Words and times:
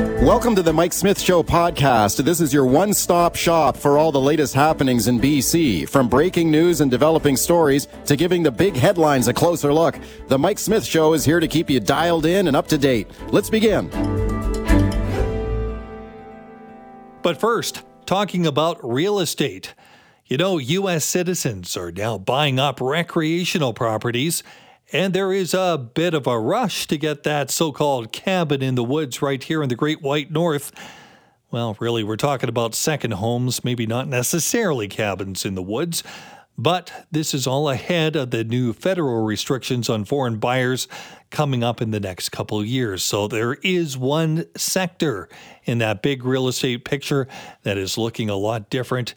Welcome 0.00 0.54
to 0.56 0.62
the 0.62 0.72
Mike 0.72 0.94
Smith 0.94 1.20
Show 1.20 1.42
podcast. 1.42 2.24
This 2.24 2.40
is 2.40 2.54
your 2.54 2.64
one 2.64 2.94
stop 2.94 3.36
shop 3.36 3.76
for 3.76 3.98
all 3.98 4.10
the 4.10 4.20
latest 4.20 4.54
happenings 4.54 5.08
in 5.08 5.20
BC. 5.20 5.86
From 5.86 6.08
breaking 6.08 6.50
news 6.50 6.80
and 6.80 6.90
developing 6.90 7.36
stories 7.36 7.86
to 8.06 8.16
giving 8.16 8.42
the 8.42 8.50
big 8.50 8.76
headlines 8.76 9.28
a 9.28 9.34
closer 9.34 9.74
look, 9.74 9.98
the 10.28 10.38
Mike 10.38 10.58
Smith 10.58 10.86
Show 10.86 11.12
is 11.12 11.26
here 11.26 11.38
to 11.38 11.46
keep 11.46 11.68
you 11.68 11.80
dialed 11.80 12.24
in 12.24 12.48
and 12.48 12.56
up 12.56 12.66
to 12.68 12.78
date. 12.78 13.10
Let's 13.28 13.50
begin. 13.50 13.90
But 17.20 17.38
first, 17.38 17.82
talking 18.06 18.46
about 18.46 18.78
real 18.82 19.18
estate. 19.20 19.74
You 20.24 20.38
know, 20.38 20.56
U.S. 20.56 21.04
citizens 21.04 21.76
are 21.76 21.92
now 21.92 22.16
buying 22.16 22.58
up 22.58 22.80
recreational 22.80 23.74
properties 23.74 24.42
and 24.92 25.14
there 25.14 25.32
is 25.32 25.54
a 25.54 25.90
bit 25.94 26.14
of 26.14 26.26
a 26.26 26.38
rush 26.38 26.86
to 26.88 26.96
get 26.96 27.22
that 27.22 27.50
so 27.50 27.72
called 27.72 28.12
cabin 28.12 28.62
in 28.62 28.74
the 28.74 28.84
woods 28.84 29.22
right 29.22 29.42
here 29.42 29.62
in 29.62 29.68
the 29.68 29.76
Great 29.76 30.02
White 30.02 30.30
North. 30.30 30.72
Well, 31.50 31.76
really, 31.80 32.04
we're 32.04 32.16
talking 32.16 32.48
about 32.48 32.74
second 32.74 33.12
homes, 33.14 33.64
maybe 33.64 33.86
not 33.86 34.08
necessarily 34.08 34.88
cabins 34.88 35.44
in 35.44 35.54
the 35.54 35.62
woods. 35.62 36.02
But 36.56 37.06
this 37.10 37.32
is 37.32 37.46
all 37.46 37.70
ahead 37.70 38.16
of 38.16 38.32
the 38.32 38.44
new 38.44 38.74
federal 38.74 39.24
restrictions 39.24 39.88
on 39.88 40.04
foreign 40.04 40.38
buyers 40.38 40.88
coming 41.30 41.64
up 41.64 41.80
in 41.80 41.90
the 41.90 42.00
next 42.00 42.28
couple 42.28 42.62
years. 42.62 43.02
So 43.02 43.28
there 43.28 43.54
is 43.62 43.96
one 43.96 44.44
sector 44.56 45.28
in 45.64 45.78
that 45.78 46.02
big 46.02 46.24
real 46.24 46.48
estate 46.48 46.84
picture 46.84 47.26
that 47.62 47.78
is 47.78 47.96
looking 47.96 48.28
a 48.28 48.36
lot 48.36 48.68
different. 48.68 49.14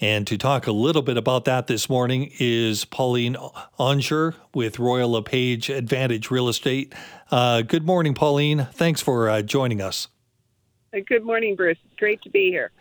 And 0.00 0.26
to 0.26 0.36
talk 0.36 0.66
a 0.66 0.72
little 0.72 1.00
bit 1.00 1.16
about 1.16 1.46
that 1.46 1.68
this 1.68 1.88
morning 1.88 2.30
is 2.38 2.84
Pauline 2.84 3.34
Aunger 3.78 4.34
with 4.54 4.78
Royal 4.78 5.10
LePage 5.12 5.70
Advantage 5.70 6.30
Real 6.30 6.48
Estate. 6.48 6.94
Uh, 7.30 7.62
good 7.62 7.86
morning, 7.86 8.12
Pauline. 8.12 8.68
Thanks 8.72 9.00
for 9.00 9.30
uh, 9.30 9.40
joining 9.40 9.80
us. 9.80 10.08
Good 10.92 11.24
morning, 11.24 11.56
Bruce. 11.56 11.78
It's 11.86 11.98
great 11.98 12.20
to 12.22 12.30
be 12.30 12.50
here. 12.50 12.72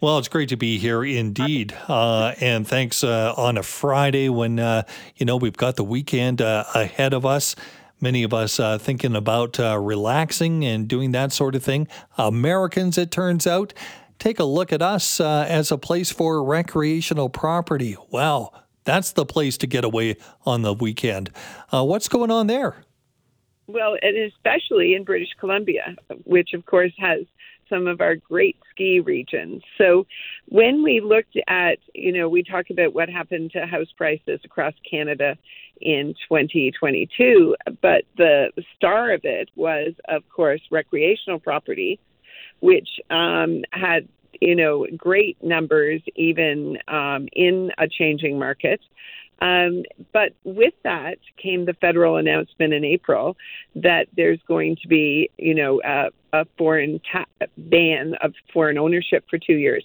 Well, 0.00 0.18
it's 0.18 0.26
great 0.26 0.48
to 0.48 0.56
be 0.56 0.78
here 0.78 1.04
indeed. 1.04 1.74
Uh, 1.86 2.34
and 2.40 2.66
thanks 2.66 3.04
uh, 3.04 3.34
on 3.36 3.56
a 3.56 3.62
Friday 3.62 4.28
when, 4.28 4.58
uh, 4.58 4.82
you 5.14 5.24
know, 5.26 5.36
we've 5.36 5.56
got 5.56 5.76
the 5.76 5.84
weekend 5.84 6.42
uh, 6.42 6.64
ahead 6.74 7.14
of 7.14 7.24
us. 7.24 7.54
Many 8.00 8.24
of 8.24 8.34
us 8.34 8.60
thinking 8.82 9.14
about 9.14 9.58
relaxing 9.58 10.64
and 10.64 10.88
doing 10.88 11.12
that 11.12 11.32
sort 11.32 11.54
of 11.54 11.62
thing. 11.62 11.88
Americans, 12.18 12.98
it 12.98 13.10
turns 13.10 13.46
out, 13.46 13.72
take 14.18 14.38
a 14.38 14.44
look 14.44 14.72
at 14.72 14.82
us 14.82 15.20
uh, 15.20 15.46
as 15.48 15.70
a 15.70 15.78
place 15.78 16.10
for 16.10 16.42
recreational 16.42 17.28
property. 17.28 17.96
Wow, 18.10 18.52
that's 18.84 19.12
the 19.12 19.26
place 19.26 19.56
to 19.58 19.66
get 19.66 19.84
away 19.84 20.16
on 20.44 20.62
the 20.62 20.72
weekend. 20.72 21.30
Uh, 21.72 21.84
what's 21.84 22.08
going 22.08 22.30
on 22.30 22.46
there? 22.46 22.76
Well, 23.66 23.96
and 24.02 24.16
especially 24.16 24.94
in 24.94 25.04
British 25.04 25.30
Columbia, 25.40 25.96
which 26.24 26.50
of 26.52 26.66
course 26.66 26.92
has 26.98 27.24
some 27.68 27.86
of 27.86 28.00
our 28.00 28.16
great 28.16 28.56
ski 28.70 29.00
regions. 29.00 29.62
So 29.78 30.06
when 30.48 30.82
we 30.82 31.00
looked 31.00 31.36
at, 31.48 31.78
you 31.94 32.12
know, 32.12 32.28
we 32.28 32.42
talk 32.42 32.66
about 32.70 32.94
what 32.94 33.08
happened 33.08 33.52
to 33.52 33.66
house 33.66 33.92
prices 33.96 34.40
across 34.44 34.74
Canada 34.88 35.36
in 35.80 36.14
2022, 36.28 37.56
but 37.80 38.04
the 38.16 38.52
star 38.76 39.12
of 39.12 39.22
it 39.24 39.48
was, 39.56 39.92
of 40.08 40.22
course, 40.28 40.60
recreational 40.70 41.38
property 41.38 41.98
which 42.60 42.88
um, 43.10 43.62
had 43.70 44.08
you 44.40 44.56
know 44.56 44.86
great 44.96 45.42
numbers 45.42 46.02
even 46.16 46.78
um, 46.88 47.28
in 47.32 47.70
a 47.78 47.88
changing 47.88 48.38
market. 48.38 48.80
Um, 49.40 49.82
but 50.12 50.32
with 50.44 50.74
that 50.84 51.18
came 51.42 51.66
the 51.66 51.74
federal 51.74 52.16
announcement 52.16 52.72
in 52.72 52.84
April 52.84 53.36
that 53.74 54.06
there's 54.16 54.38
going 54.46 54.76
to 54.82 54.88
be, 54.88 55.30
you 55.36 55.54
know, 55.54 55.82
a, 55.84 56.10
a 56.32 56.46
foreign 56.56 57.00
ta- 57.12 57.46
ban 57.58 58.14
of 58.22 58.32
foreign 58.52 58.78
ownership 58.78 59.24
for 59.28 59.38
two 59.38 59.56
years. 59.56 59.84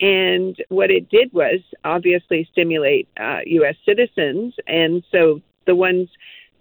And 0.00 0.56
what 0.68 0.90
it 0.90 1.08
did 1.10 1.32
was 1.32 1.60
obviously 1.84 2.48
stimulate 2.50 3.08
uh, 3.20 3.40
U.S. 3.44 3.76
citizens, 3.84 4.54
and 4.66 5.04
so 5.12 5.42
the 5.66 5.76
ones 5.76 6.08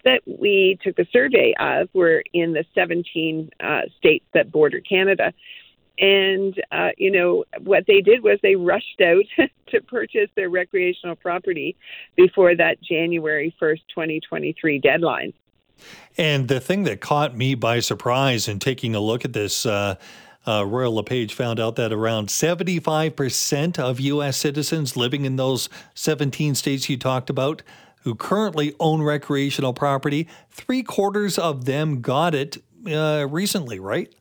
that 0.08 0.22
we 0.26 0.80
took 0.82 0.98
a 1.00 1.06
survey 1.12 1.54
of 1.60 1.90
were 1.94 2.24
in 2.34 2.54
the 2.54 2.64
17 2.74 3.50
uh, 3.60 3.82
states 3.98 4.26
that 4.34 4.52
border 4.52 4.80
Canada. 4.80 5.34
And, 6.00 6.56
uh, 6.72 6.90
you 6.98 7.12
know, 7.12 7.44
what 7.60 7.84
they 7.88 8.02
did 8.02 8.24
was 8.24 8.40
they 8.42 8.56
rushed 8.56 9.02
out 9.02 9.26
to 9.70 9.82
purchase 9.82 10.30
their 10.36 10.50
recreational 10.50 11.16
property 11.16 11.76
before 12.16 12.56
that 12.56 12.82
January 12.82 13.54
1st, 13.62 13.82
2023 13.94 14.80
deadline. 14.80 15.34
And 16.18 16.48
the 16.48 16.60
thing 16.60 16.84
that 16.84 17.02
caught 17.02 17.36
me 17.36 17.54
by 17.54 17.82
surprise 17.82 18.48
in 18.48 18.60
taking 18.60 18.96
a 18.96 19.00
look 19.00 19.26
at 19.26 19.34
this, 19.34 19.66
uh, 19.66 19.96
uh, 20.48 20.66
Royal 20.66 20.96
LePage 20.96 21.34
found 21.34 21.60
out 21.60 21.76
that 21.76 21.92
around 21.92 22.30
75% 22.30 23.78
of 23.78 24.00
U.S. 24.00 24.38
citizens 24.38 24.96
living 24.96 25.26
in 25.26 25.36
those 25.36 25.68
17 25.96 26.56
states 26.56 26.90
you 26.90 26.96
talked 26.98 27.30
about 27.30 27.62
who 28.08 28.16
currently 28.16 28.74
own 28.80 29.02
recreational 29.02 29.74
property, 29.74 30.30
three 30.50 30.82
quarters 30.82 31.38
of 31.38 31.66
them 31.66 32.00
got 32.00 32.34
it 32.34 32.56
uh, 32.90 33.28
recently, 33.30 33.82
right? 33.82 34.16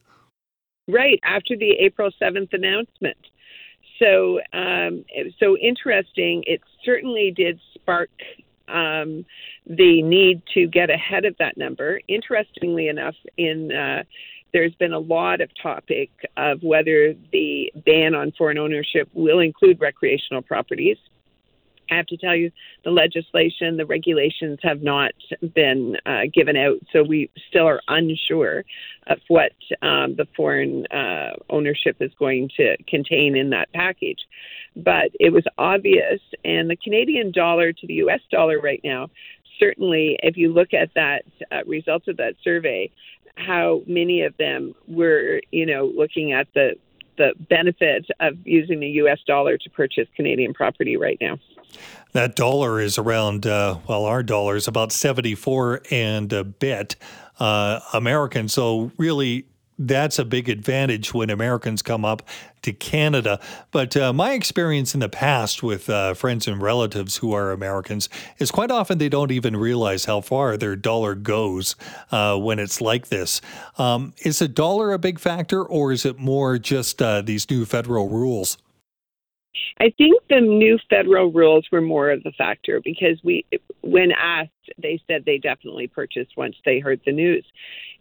Right 0.89 1.21
after 1.23 1.57
the 1.57 1.71
April 1.79 2.11
7th 2.21 2.53
announcement. 2.53 3.17
So, 4.01 4.41
um, 4.53 5.05
so 5.39 5.57
interesting. 5.57 6.43
It 6.49 6.63
certainly 6.85 7.31
did 7.31 7.61
spark 7.75 8.11
um, 8.67 9.25
the 9.69 10.03
need 10.03 10.43
to 10.55 10.67
get 10.67 10.91
ahead 10.91 11.25
of 11.25 11.37
that 11.39 11.57
number. 11.57 12.01
Interestingly 12.09 12.89
enough, 12.89 13.15
in 13.37 13.71
uh, 13.71 14.03
there's 14.53 14.75
been 14.75 14.95
a 14.95 14.99
lot 14.99 15.41
of 15.41 15.49
topic 15.63 16.11
of 16.37 16.61
whether 16.65 17.15
the 17.31 17.73
ban 17.87 18.17
on 18.17 18.33
foreign 18.33 18.59
ownership 18.59 19.09
will 19.15 19.39
include 19.39 19.81
recreational 19.81 20.43
properties. 20.43 20.97
I 21.91 21.97
have 21.97 22.07
to 22.07 22.17
tell 22.17 22.35
you, 22.35 22.51
the 22.85 22.91
legislation, 22.91 23.77
the 23.77 23.87
regulations 23.87 24.59
have 24.63 24.83
not 24.83 25.13
been 25.55 25.97
uh, 26.05 26.23
given 26.33 26.57
out, 26.57 26.79
so 26.93 27.03
we 27.03 27.31
still 27.49 27.67
are 27.67 27.81
unsure 27.89 28.65
of 29.07 29.19
what 29.29 29.53
um, 29.83 30.17
the 30.17 30.27
foreign 30.37 30.87
uh, 30.87 31.35
ownership 31.51 31.97
is 32.01 32.11
going 32.19 32.51
to 32.57 32.77
contain 32.89 33.37
in 33.37 33.51
that 33.51 33.73
package. 33.73 34.21
But 34.75 35.11
it 35.19 35.33
was 35.33 35.45
obvious, 35.59 36.21
and 36.45 36.69
the 36.69 36.77
Canadian 36.77 37.33
dollar 37.33 37.73
to 37.73 37.87
the 37.87 37.95
US 37.95 38.21
dollar 38.31 38.61
right 38.61 38.81
now, 38.83 39.09
certainly, 39.59 40.19
if 40.23 40.37
you 40.37 40.53
look 40.53 40.75
at 40.75 40.91
that 40.95 41.25
uh, 41.53 41.65
results 41.67 42.09
of 42.09 42.17
that 42.19 42.35
survey, 42.43 42.91
how 43.37 43.83
many 43.87 44.23
of 44.23 44.37
them 44.39 44.75
were, 44.89 45.41
you 45.51 45.67
know, 45.67 45.93
looking 45.95 46.33
at 46.33 46.49
the 46.55 46.77
the 47.17 47.33
benefit 47.49 48.07
of 48.21 48.35
using 48.45 48.81
the 48.81 48.89
US 48.89 49.19
dollar 49.27 49.57
to 49.57 49.71
purchase 49.71 50.07
Canadian 50.17 50.53
property 50.53 50.97
right 50.97 51.19
now. 51.21 51.39
That 52.13 52.35
dollar 52.35 52.81
is 52.81 52.99
around, 52.99 53.47
uh, 53.47 53.79
well, 53.87 54.05
our 54.05 54.23
dollar 54.23 54.57
is 54.57 54.69
about 54.69 54.93
74 54.93 55.83
and 55.91 56.33
a 56.33 56.45
bit 56.45 56.97
uh, 57.39 57.81
American. 57.93 58.49
So, 58.49 58.91
really, 58.97 59.47
that's 59.79 60.19
a 60.19 60.25
big 60.25 60.49
advantage 60.49 61.13
when 61.13 61.31
Americans 61.31 61.83
come 61.83 62.05
up 62.05 62.23
to 62.63 62.73
Canada. 62.73 63.39
But 63.71 63.97
uh, 63.97 64.13
my 64.13 64.33
experience 64.33 64.95
in 64.95 65.01
the 65.01 65.09
past 65.09 65.63
with 65.63 65.91
uh, 65.91 66.15
friends 66.15 66.49
and 66.49 66.61
relatives 66.61 67.17
who 67.17 67.33
are 67.33 67.53
Americans 67.53 68.09
is 68.39 68.51
quite 68.51 68.71
often 68.71 68.99
they 68.99 69.09
don't 69.09 69.31
even 69.31 69.57
realize 69.57 70.07
how 70.07 70.21
far 70.21 70.57
their 70.57 70.77
dollar 70.77 71.15
goes 71.15 71.77
uh, 72.11 72.37
when 72.37 72.59
it's 72.59 72.81
like 72.81 73.09
this. 73.09 73.41
Um, 73.79 74.15
is 74.19 74.41
a 74.41 74.49
dollar 74.49 74.93
a 74.93 74.99
big 74.99 75.19
factor, 75.19 75.63
or 75.63 75.93
is 75.93 76.07
it 76.07 76.19
more 76.19 76.59
just 76.59 77.03
uh, 77.03 77.21
these 77.23 77.49
new 77.51 77.65
federal 77.65 78.09
rules? 78.09 78.59
I 79.81 79.93
think 79.97 80.23
the 80.29 80.41
new 80.41 80.79
federal 80.89 81.33
rules 81.33 81.67
were 81.71 81.81
more 81.81 82.11
of 82.11 82.23
the 82.23 82.33
factor 82.33 82.81
because 82.83 83.19
we, 83.23 83.45
when 83.83 84.13
asked, 84.13 84.51
they 84.79 85.01
said 85.07 85.25
they 85.25 85.39
definitely 85.39 85.87
purchased 85.87 86.37
once 86.37 86.57
they 86.65 86.79
heard 86.79 87.01
the 87.07 87.13
news. 87.13 87.45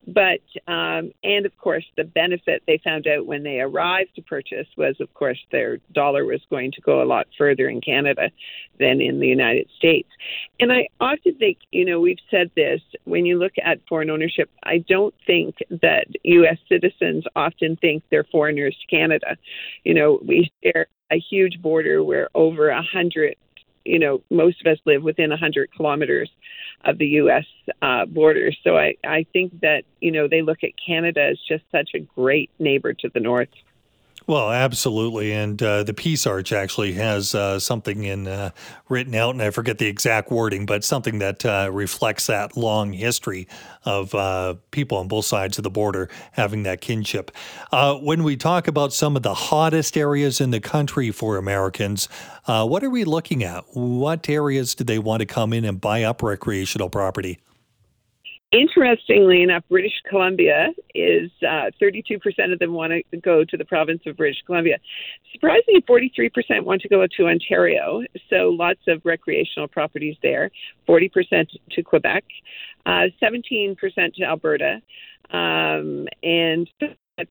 But, 0.07 0.41
um, 0.67 1.11
and 1.23 1.45
of 1.45 1.57
course, 1.57 1.85
the 1.97 2.03
benefit 2.03 2.61
they 2.67 2.79
found 2.83 3.07
out 3.07 3.25
when 3.25 3.43
they 3.43 3.59
arrived 3.59 4.15
to 4.15 4.21
purchase 4.21 4.67
was, 4.77 4.95
of 4.99 5.11
course, 5.13 5.39
their 5.51 5.77
dollar 5.93 6.25
was 6.25 6.41
going 6.49 6.71
to 6.73 6.81
go 6.81 7.01
a 7.01 7.05
lot 7.05 7.27
further 7.37 7.67
in 7.67 7.81
Canada 7.81 8.29
than 8.79 9.01
in 9.01 9.19
the 9.19 9.27
United 9.27 9.67
States. 9.77 10.09
And 10.59 10.71
I 10.71 10.87
often 10.99 11.35
think, 11.37 11.57
you 11.71 11.85
know, 11.85 11.99
we've 11.99 12.19
said 12.29 12.51
this 12.55 12.81
when 13.05 13.25
you 13.25 13.39
look 13.39 13.53
at 13.63 13.79
foreign 13.89 14.09
ownership, 14.09 14.49
I 14.63 14.79
don't 14.87 15.13
think 15.25 15.55
that 15.69 16.07
U.S. 16.23 16.57
citizens 16.69 17.23
often 17.35 17.75
think 17.77 18.03
they're 18.11 18.25
foreigners 18.25 18.77
to 18.79 18.95
Canada. 18.95 19.37
You 19.83 19.95
know, 19.95 20.19
we 20.23 20.51
share 20.63 20.87
a 21.11 21.19
huge 21.19 21.61
border 21.61 22.03
where 22.03 22.29
over 22.35 22.69
a 22.69 22.81
hundred, 22.81 23.35
you 23.85 23.99
know, 23.99 24.21
most 24.29 24.61
of 24.61 24.71
us 24.71 24.79
live 24.85 25.03
within 25.03 25.31
a 25.31 25.37
hundred 25.37 25.69
kilometers 25.75 26.29
of 26.83 26.97
the 26.97 27.05
U.S. 27.07 27.45
Uh, 27.81 28.05
border. 28.05 28.51
So 28.63 28.77
I, 28.77 28.95
I 29.05 29.25
think 29.31 29.61
that 29.61 29.83
you 30.01 30.11
know 30.11 30.27
they 30.27 30.41
look 30.41 30.63
at 30.63 30.71
Canada 30.85 31.21
as 31.31 31.39
just 31.47 31.63
such 31.71 31.91
a 31.95 31.99
great 31.99 32.49
neighbor 32.59 32.93
to 32.93 33.09
the 33.13 33.19
north. 33.19 33.49
Well, 34.27 34.51
absolutely, 34.51 35.31
and 35.33 35.61
uh, 35.61 35.83
the 35.83 35.93
Peace 35.93 36.25
Arch 36.25 36.51
actually 36.51 36.93
has 36.93 37.35
uh, 37.35 37.59
something 37.59 38.05
in 38.05 38.27
uh, 38.27 38.49
written 38.89 39.13
out, 39.13 39.35
and 39.35 39.41
I 39.41 39.51
forget 39.51 39.77
the 39.77 39.85
exact 39.85 40.31
wording, 40.31 40.65
but 40.65 40.83
something 40.83 41.19
that 41.19 41.45
uh, 41.45 41.69
reflects 41.71 42.25
that 42.25 42.57
long 42.57 42.91
history 42.91 43.47
of 43.83 44.15
uh, 44.15 44.55
people 44.71 44.97
on 44.97 45.07
both 45.07 45.25
sides 45.25 45.59
of 45.59 45.63
the 45.63 45.69
border 45.69 46.09
having 46.31 46.63
that 46.63 46.81
kinship. 46.81 47.29
Uh, 47.71 47.97
when 47.97 48.23
we 48.23 48.35
talk 48.35 48.67
about 48.67 48.93
some 48.93 49.15
of 49.15 49.21
the 49.21 49.35
hottest 49.35 49.95
areas 49.95 50.41
in 50.41 50.49
the 50.49 50.59
country 50.59 51.11
for 51.11 51.37
Americans, 51.37 52.09
what 52.47 52.83
are 52.83 52.89
we 52.89 53.03
looking 53.03 53.43
at? 53.43 53.63
What 53.75 54.27
areas 54.27 54.73
do 54.73 54.83
they 54.83 54.97
want 54.97 55.19
to 55.19 55.27
come 55.27 55.53
in 55.53 55.63
and 55.65 55.79
buy 55.79 56.01
up 56.01 56.23
recreational 56.23 56.89
property? 56.89 57.37
Interestingly 58.55 59.41
enough, 59.43 59.63
British 59.69 60.01
Columbia 60.07 60.69
is 60.93 61.29
uh, 61.41 61.71
32% 61.81 62.53
of 62.53 62.59
them 62.59 62.71
want 62.71 62.93
to 63.11 63.17
go 63.17 63.43
to 63.43 63.57
the 63.57 63.65
province 63.65 64.01
of 64.05 64.15
British 64.15 64.41
Columbia. 64.45 64.77
Surprisingly, 65.33 65.81
43% 65.81 66.63
want 66.63 66.81
to 66.81 66.87
go 66.87 67.05
to 67.05 67.27
Ontario, 67.27 68.01
so 68.29 68.49
lots 68.49 68.79
of 68.87 69.01
recreational 69.03 69.67
properties 69.67 70.15
there, 70.23 70.51
40% 70.87 71.49
to 71.71 71.83
Quebec, 71.83 72.23
uh, 72.85 73.07
17% 73.21 73.75
to 74.15 74.23
Alberta, 74.23 74.81
um, 75.31 76.07
and 76.23 76.69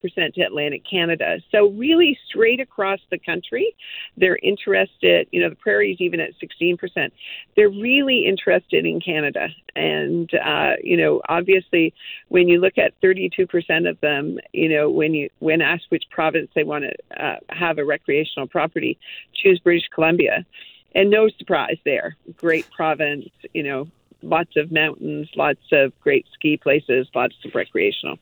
percent 0.01 0.35
to 0.35 0.43
Atlantic 0.43 0.83
Canada. 0.89 1.39
So 1.51 1.69
really 1.69 2.19
straight 2.27 2.61
across 2.61 3.01
the 3.11 3.19
country, 3.19 3.77
they're 4.17 4.39
interested, 4.43 5.29
you 5.31 5.43
know, 5.43 5.51
the 5.51 5.57
prairies 5.57 5.99
even 6.01 6.21
at 6.21 6.31
16%. 6.43 7.11
They're 7.55 7.69
really 7.69 8.25
interested 8.27 8.87
in 8.87 9.01
Canada. 9.01 9.49
And, 9.77 10.31
uh, 10.35 10.73
you 10.83 10.97
know, 10.97 11.21
obviously 11.29 11.93
when 12.29 12.49
you 12.49 12.61
look 12.61 12.79
at 12.79 12.99
32% 13.03 13.89
of 13.89 14.01
them, 14.01 14.39
you 14.53 14.71
know, 14.71 14.89
when 14.89 15.13
you, 15.13 15.29
when 15.41 15.61
asked 15.61 15.87
which 15.91 16.05
province 16.11 16.49
they 16.55 16.65
want 16.65 16.85
to 16.85 17.23
uh, 17.23 17.37
have 17.51 17.79
a 17.79 17.85
recreational 17.85 18.47
property, 18.47 18.99
choose 19.35 19.59
British 19.59 19.89
Columbia. 19.95 20.47
And 20.95 21.11
no 21.11 21.29
surprise 21.29 21.77
there. 21.85 22.17
Great 22.37 22.71
province, 22.71 23.29
you 23.53 23.65
know, 23.65 23.89
lots 24.23 24.57
of 24.57 24.73
mountains, 24.73 25.29
lots 25.37 25.61
of 25.73 25.93
great 26.01 26.25
ski 26.33 26.57
places, 26.57 27.09
lots 27.15 27.35
of 27.45 27.55
recreational. 27.55 28.19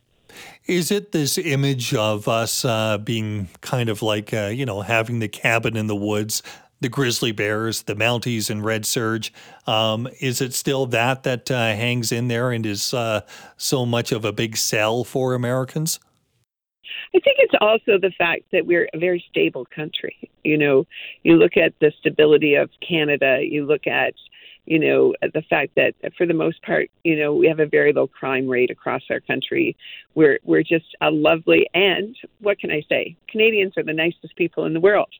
Is 0.67 0.91
it 0.91 1.13
this 1.13 1.39
image 1.39 1.95
of 1.95 2.29
us 2.29 2.65
uh, 2.65 2.99
being 2.99 3.49
kind 3.61 3.89
of 3.89 4.03
like, 4.03 4.33
uh, 4.33 4.47
you 4.47 4.65
know, 4.67 4.81
having 4.81 5.19
the 5.19 5.29
cabin 5.29 5.77
in 5.77 5.87
the 5.87 5.97
woods, 5.97 6.43
the 6.81 6.89
grizzly 6.89 7.33
bears, 7.33 7.83
the 7.83 7.95
Mounties, 7.95 8.51
and 8.51 8.65
red 8.65 8.87
serge? 8.87 9.33
Um, 9.67 10.09
is 10.21 10.41
it 10.41 10.55
still 10.55 10.87
that 10.87 11.23
that 11.23 11.51
uh, 11.51 11.57
hangs 11.57 12.13
in 12.13 12.29
there 12.29 12.51
and 12.51 12.65
is 12.67 12.93
uh, 12.95 13.23
so 13.57 13.87
much 13.87 14.13
of 14.13 14.25
a 14.25 14.33
big 14.33 14.57
sell 14.57 15.05
for 15.05 15.35
Americans? 15.35 15.99
I 17.15 17.21
think 17.21 17.37
it's 17.39 17.55
also 17.61 17.99
the 17.99 18.13
fact 18.17 18.43
that 18.53 18.67
we're 18.67 18.89
a 18.95 18.99
very 18.99 19.23
stable 19.29 19.67
country. 19.75 20.31
You 20.45 20.57
know, 20.57 20.87
you 21.23 21.37
look 21.37 21.57
at 21.57 21.75
the 21.81 21.93
stability 22.01 22.55
of 22.55 22.71
Canada, 22.87 23.41
you 23.43 23.67
look 23.67 23.87
at 23.87 24.15
you 24.65 24.79
know, 24.79 25.15
the 25.21 25.43
fact 25.51 25.73
that 25.75 25.95
for 26.17 26.25
the 26.25 26.35
most 26.35 26.63
part, 26.63 26.89
you 27.03 27.17
know, 27.17 27.35
we 27.35 27.49
have 27.49 27.59
a 27.59 27.67
very 27.67 27.93
low 27.93 28.07
crime 28.07 28.49
rate 28.49 28.71
across 28.71 29.03
our 29.11 29.21
country. 29.21 29.77
We're 30.15 30.39
we're 30.45 30.63
just 30.63 30.97
a 31.01 31.11
lovely 31.11 31.69
and 31.75 32.17
what 32.41 32.59
can 32.59 32.71
I 32.71 32.83
say? 32.89 33.17
Canadians 33.29 33.75
are 33.77 33.83
the 33.83 33.93
nicest 33.93 34.37
people 34.37 34.65
in 34.65 34.73
the 34.73 34.81
world, 34.81 35.11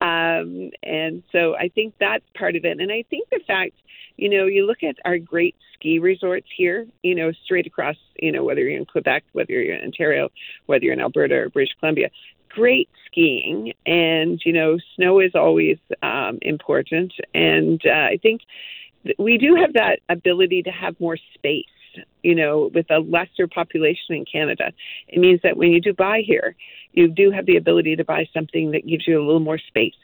um, 0.00 0.70
and 0.82 1.22
so 1.32 1.54
I 1.56 1.68
think 1.68 1.94
that's 1.98 2.24
part 2.36 2.56
of 2.56 2.64
it. 2.64 2.78
And 2.78 2.92
I 2.92 3.04
think 3.08 3.28
the 3.30 3.40
fact, 3.46 3.74
you 4.16 4.28
know, 4.28 4.46
you 4.46 4.66
look 4.66 4.82
at 4.82 4.96
our 5.04 5.18
great 5.18 5.56
ski 5.72 5.98
resorts 5.98 6.48
here, 6.54 6.86
you 7.02 7.14
know, 7.14 7.32
straight 7.44 7.66
across, 7.66 7.96
you 8.20 8.32
know, 8.32 8.44
whether 8.44 8.60
you're 8.60 8.78
in 8.78 8.84
Quebec, 8.84 9.24
whether 9.32 9.52
you're 9.52 9.76
in 9.76 9.84
Ontario, 9.84 10.28
whether 10.66 10.84
you're 10.84 10.94
in 10.94 11.00
Alberta 11.00 11.36
or 11.36 11.48
British 11.48 11.74
Columbia, 11.80 12.10
great 12.54 12.88
skiing 13.06 13.72
and 13.84 14.40
you 14.44 14.52
know 14.52 14.78
snow 14.94 15.18
is 15.18 15.34
always 15.34 15.78
um, 16.02 16.38
important 16.42 17.12
and 17.34 17.80
uh, 17.84 18.06
i 18.12 18.18
think 18.22 18.42
we 19.18 19.38
do 19.38 19.56
have 19.56 19.72
that 19.72 19.98
ability 20.08 20.62
to 20.62 20.70
have 20.70 20.98
more 21.00 21.18
space 21.34 21.66
you 22.22 22.34
know 22.34 22.70
with 22.72 22.86
a 22.90 22.98
lesser 22.98 23.46
population 23.46 24.14
in 24.14 24.24
canada. 24.24 24.72
It 25.08 25.18
means 25.18 25.40
that 25.42 25.56
when 25.56 25.70
you 25.70 25.80
do 25.80 25.92
buy 25.92 26.22
here 26.24 26.54
you 26.92 27.08
do 27.08 27.32
have 27.32 27.46
the 27.46 27.56
ability 27.56 27.96
to 27.96 28.04
buy 28.04 28.28
something 28.32 28.70
that 28.70 28.86
gives 28.86 29.06
you 29.06 29.20
a 29.20 29.24
little 29.24 29.40
more 29.40 29.58
space. 29.58 29.94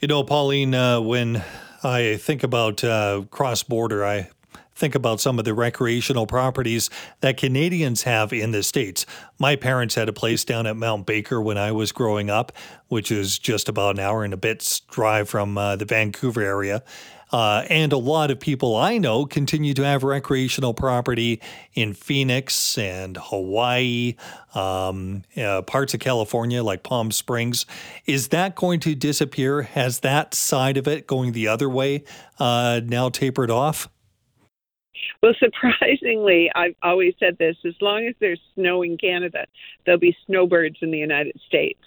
You 0.00 0.08
know 0.08 0.22
pauline 0.22 0.74
uh, 0.74 1.00
when 1.00 1.42
i 1.82 2.16
think 2.16 2.44
about 2.44 2.84
uh, 2.84 3.24
cross 3.30 3.64
border 3.64 4.04
i 4.04 4.30
think 4.80 4.94
about 4.94 5.20
some 5.20 5.38
of 5.38 5.44
the 5.44 5.54
recreational 5.54 6.26
properties 6.26 6.88
that 7.20 7.36
Canadians 7.36 8.02
have 8.04 8.32
in 8.32 8.50
the 8.50 8.62
States. 8.62 9.04
My 9.38 9.54
parents 9.54 9.94
had 9.94 10.08
a 10.08 10.12
place 10.12 10.44
down 10.44 10.66
at 10.66 10.76
Mount 10.76 11.06
Baker 11.06 11.40
when 11.40 11.58
I 11.58 11.70
was 11.70 11.92
growing 11.92 12.30
up, 12.30 12.50
which 12.88 13.12
is 13.12 13.38
just 13.38 13.68
about 13.68 13.96
an 13.96 14.00
hour 14.00 14.24
and 14.24 14.32
a 14.32 14.38
bit's 14.38 14.80
drive 14.80 15.28
from 15.28 15.56
uh, 15.58 15.76
the 15.76 15.84
Vancouver 15.84 16.40
area. 16.40 16.82
Uh, 17.32 17.64
and 17.70 17.92
a 17.92 17.96
lot 17.96 18.30
of 18.30 18.40
people 18.40 18.74
I 18.74 18.98
know 18.98 19.24
continue 19.24 19.72
to 19.74 19.84
have 19.84 20.02
recreational 20.02 20.74
property 20.74 21.40
in 21.74 21.94
Phoenix 21.94 22.76
and 22.76 23.16
Hawaii, 23.16 24.16
um, 24.54 25.22
uh, 25.36 25.62
parts 25.62 25.94
of 25.94 26.00
California 26.00 26.62
like 26.62 26.82
Palm 26.82 27.12
Springs. 27.12 27.66
Is 28.06 28.28
that 28.28 28.56
going 28.56 28.80
to 28.80 28.94
disappear? 28.94 29.62
Has 29.62 30.00
that 30.00 30.34
side 30.34 30.76
of 30.76 30.88
it 30.88 31.06
going 31.06 31.32
the 31.32 31.46
other 31.46 31.68
way 31.68 32.02
uh, 32.40 32.80
now 32.84 33.10
tapered 33.10 33.50
off? 33.50 33.88
Well, 35.22 35.32
surprisingly, 35.38 36.50
I've 36.54 36.74
always 36.82 37.14
said 37.18 37.38
this 37.38 37.56
as 37.66 37.74
long 37.80 38.06
as 38.06 38.14
there's 38.20 38.40
snow 38.54 38.82
in 38.82 38.96
Canada, 38.98 39.46
there'll 39.84 40.00
be 40.00 40.16
snowbirds 40.26 40.76
in 40.82 40.90
the 40.90 40.98
United 40.98 41.40
States. 41.46 41.80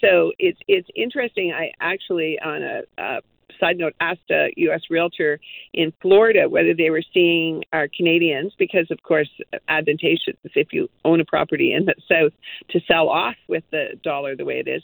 So 0.00 0.32
it's 0.38 0.58
it's 0.68 0.88
interesting. 0.94 1.52
I 1.52 1.70
actually 1.80 2.38
on 2.44 2.62
a, 2.62 2.82
a 2.98 3.20
side 3.60 3.78
note 3.78 3.94
asked 4.00 4.30
a 4.30 4.48
U.S. 4.56 4.82
realtor 4.90 5.38
in 5.72 5.92
Florida 6.02 6.48
whether 6.48 6.74
they 6.74 6.90
were 6.90 7.02
seeing 7.12 7.62
our 7.72 7.88
Canadians 7.88 8.52
because, 8.58 8.90
of 8.90 9.02
course, 9.02 9.28
advantageous 9.68 10.34
if 10.54 10.72
you 10.72 10.88
own 11.04 11.20
a 11.20 11.24
property 11.24 11.72
in 11.72 11.86
the 11.86 11.94
South 12.08 12.32
to 12.70 12.80
sell 12.86 13.08
off 13.08 13.36
with 13.48 13.64
the 13.70 13.98
dollar 14.02 14.36
the 14.36 14.44
way 14.44 14.58
it 14.64 14.68
is, 14.68 14.82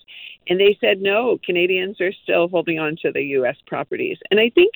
and 0.49 0.61
they 0.61 0.77
said 0.81 1.01
no. 1.01 1.39
Canadians 1.45 2.01
are 2.01 2.13
still 2.23 2.49
holding 2.49 2.79
on 2.79 2.97
to 3.03 3.13
the 3.13 3.23
U.S. 3.23 3.57
properties, 3.67 4.19
and 4.31 4.41
I 4.41 4.51
think 4.51 4.73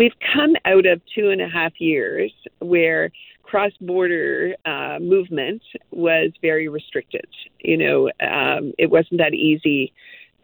we've 0.00 0.16
come 0.34 0.54
out 0.64 0.86
of 0.86 1.02
two 1.14 1.28
and 1.28 1.42
a 1.42 1.48
half 1.48 1.72
years 1.78 2.32
where 2.60 3.10
cross 3.42 3.72
border 3.82 4.54
uh, 4.64 4.96
movement 4.98 5.62
was 5.90 6.30
very 6.40 6.68
restricted. 6.68 7.26
You 7.58 7.76
know, 7.76 8.10
um, 8.26 8.72
it 8.78 8.90
wasn't 8.90 9.18
that 9.18 9.34
easy 9.34 9.92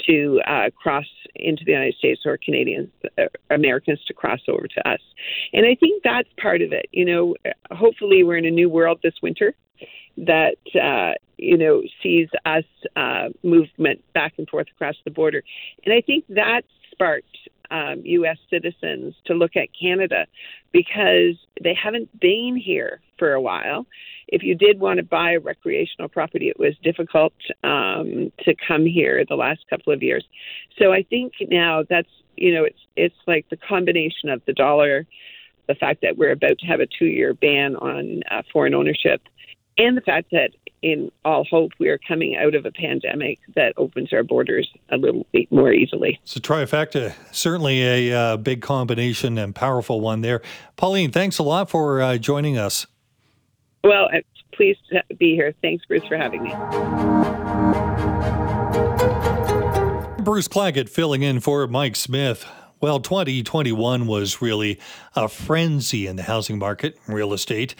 to 0.06 0.42
uh, 0.46 0.68
cross 0.76 1.06
into 1.36 1.64
the 1.64 1.72
United 1.72 1.94
States 1.94 2.20
or 2.26 2.36
Canadians, 2.36 2.90
uh, 3.16 3.22
Americans 3.48 3.98
to 4.08 4.12
cross 4.12 4.40
over 4.46 4.68
to 4.68 4.86
us. 4.86 5.00
And 5.54 5.64
I 5.64 5.74
think 5.74 6.02
that's 6.04 6.28
part 6.38 6.60
of 6.60 6.72
it. 6.72 6.86
You 6.92 7.06
know, 7.06 7.34
hopefully 7.70 8.24
we're 8.24 8.36
in 8.36 8.44
a 8.44 8.50
new 8.50 8.68
world 8.68 8.98
this 9.02 9.14
winter 9.22 9.54
that 10.18 10.58
uh, 10.74 11.14
you 11.38 11.56
know 11.56 11.80
sees 12.02 12.28
us 12.44 12.64
uh, 12.94 13.28
movement 13.42 14.04
back 14.12 14.34
and 14.36 14.46
forth 14.50 14.66
across 14.75 14.96
the 15.06 15.10
border, 15.10 15.42
and 15.84 15.94
I 15.94 16.02
think 16.02 16.25
that 16.28 16.62
sparked 16.90 17.36
um, 17.70 18.02
U.S. 18.04 18.38
citizens 18.50 19.14
to 19.26 19.35
look 19.35 19.56
at 19.56 19.68
Canada 19.78 20.26
because 20.73 21.37
they 21.62 21.75
haven't 21.75 22.20
been 22.20 22.61
here 22.62 23.00
for 23.18 23.32
a 23.32 23.40
while. 23.40 23.87
If 24.28 24.42
you 24.42 24.54
did 24.54 24.80
want 24.80 24.99
to 24.99 25.04
buy 25.04 25.32
a 25.32 25.40
recreational 25.40 26.08
property, 26.08 26.49
it 26.49 26.58
was 26.58 26.75
difficult 26.82 27.32
um, 27.62 28.32
to 28.40 28.54
come 28.66 28.85
here 28.85 29.25
the 29.28 29.37
last 29.37 29.61
couple 29.70 29.92
of 29.92 30.02
years. 30.02 30.25
So 30.78 30.92
I 30.92 31.02
think 31.02 31.35
now 31.49 31.85
that's 31.88 32.08
you 32.37 32.54
know 32.54 32.64
it's 32.64 32.80
it's 32.96 33.16
like 33.26 33.49
the 33.49 33.56
combination 33.56 34.28
of 34.28 34.42
the 34.46 34.52
dollar, 34.52 35.06
the 35.68 35.75
fact 35.75 36.02
that 36.02 36.18
we're 36.18 36.32
about 36.32 36.58
to 36.58 36.66
have 36.66 36.80
a 36.80 36.87
two-year 36.87 37.35
ban 37.35 37.76
on 37.76 38.23
uh, 38.30 38.42
foreign 38.52 38.75
ownership, 38.75 39.23
and 39.78 39.96
the 39.96 40.02
fact 40.02 40.30
that 40.32 40.50
in 40.87 41.11
all 41.25 41.45
hope 41.50 41.73
we 41.81 41.88
are 41.88 41.99
coming 41.99 42.37
out 42.37 42.55
of 42.55 42.64
a 42.64 42.71
pandemic 42.71 43.40
that 43.57 43.73
opens 43.76 44.12
our 44.12 44.23
borders 44.23 44.71
a 44.90 44.97
little 44.97 45.26
bit 45.33 45.50
more 45.50 45.73
easily. 45.73 46.21
It's 46.23 46.37
a 46.37 46.40
trifecta, 46.40 47.12
certainly 47.33 47.83
a 47.83 48.12
uh, 48.16 48.37
big 48.37 48.62
combination 48.62 49.37
and 49.37 49.52
powerful 49.52 50.00
one 50.00 50.21
there. 50.21 50.43
Pauline, 50.76 51.11
thanks 51.11 51.38
a 51.38 51.43
lot 51.43 51.69
for 51.69 52.00
uh, 52.00 52.19
joining 52.19 52.57
us. 52.57 52.87
Well, 53.83 54.09
I'm 54.12 54.23
pleased 54.52 54.78
to 54.93 55.02
be 55.16 55.35
here. 55.35 55.52
Thanks, 55.61 55.85
Bruce, 55.87 56.07
for 56.07 56.16
having 56.16 56.45
me. 56.45 56.50
Bruce 60.23 60.47
Claggett 60.47 60.88
filling 60.88 61.23
in 61.23 61.40
for 61.40 61.66
Mike 61.66 61.97
Smith. 61.97 62.47
Well, 62.81 63.00
2021 63.00 64.07
was 64.07 64.40
really 64.40 64.78
a 65.16 65.28
frenzy 65.28 66.07
in 66.07 66.14
the 66.14 66.23
housing 66.23 66.59
market, 66.59 66.97
real 67.09 67.33
estate. 67.33 67.75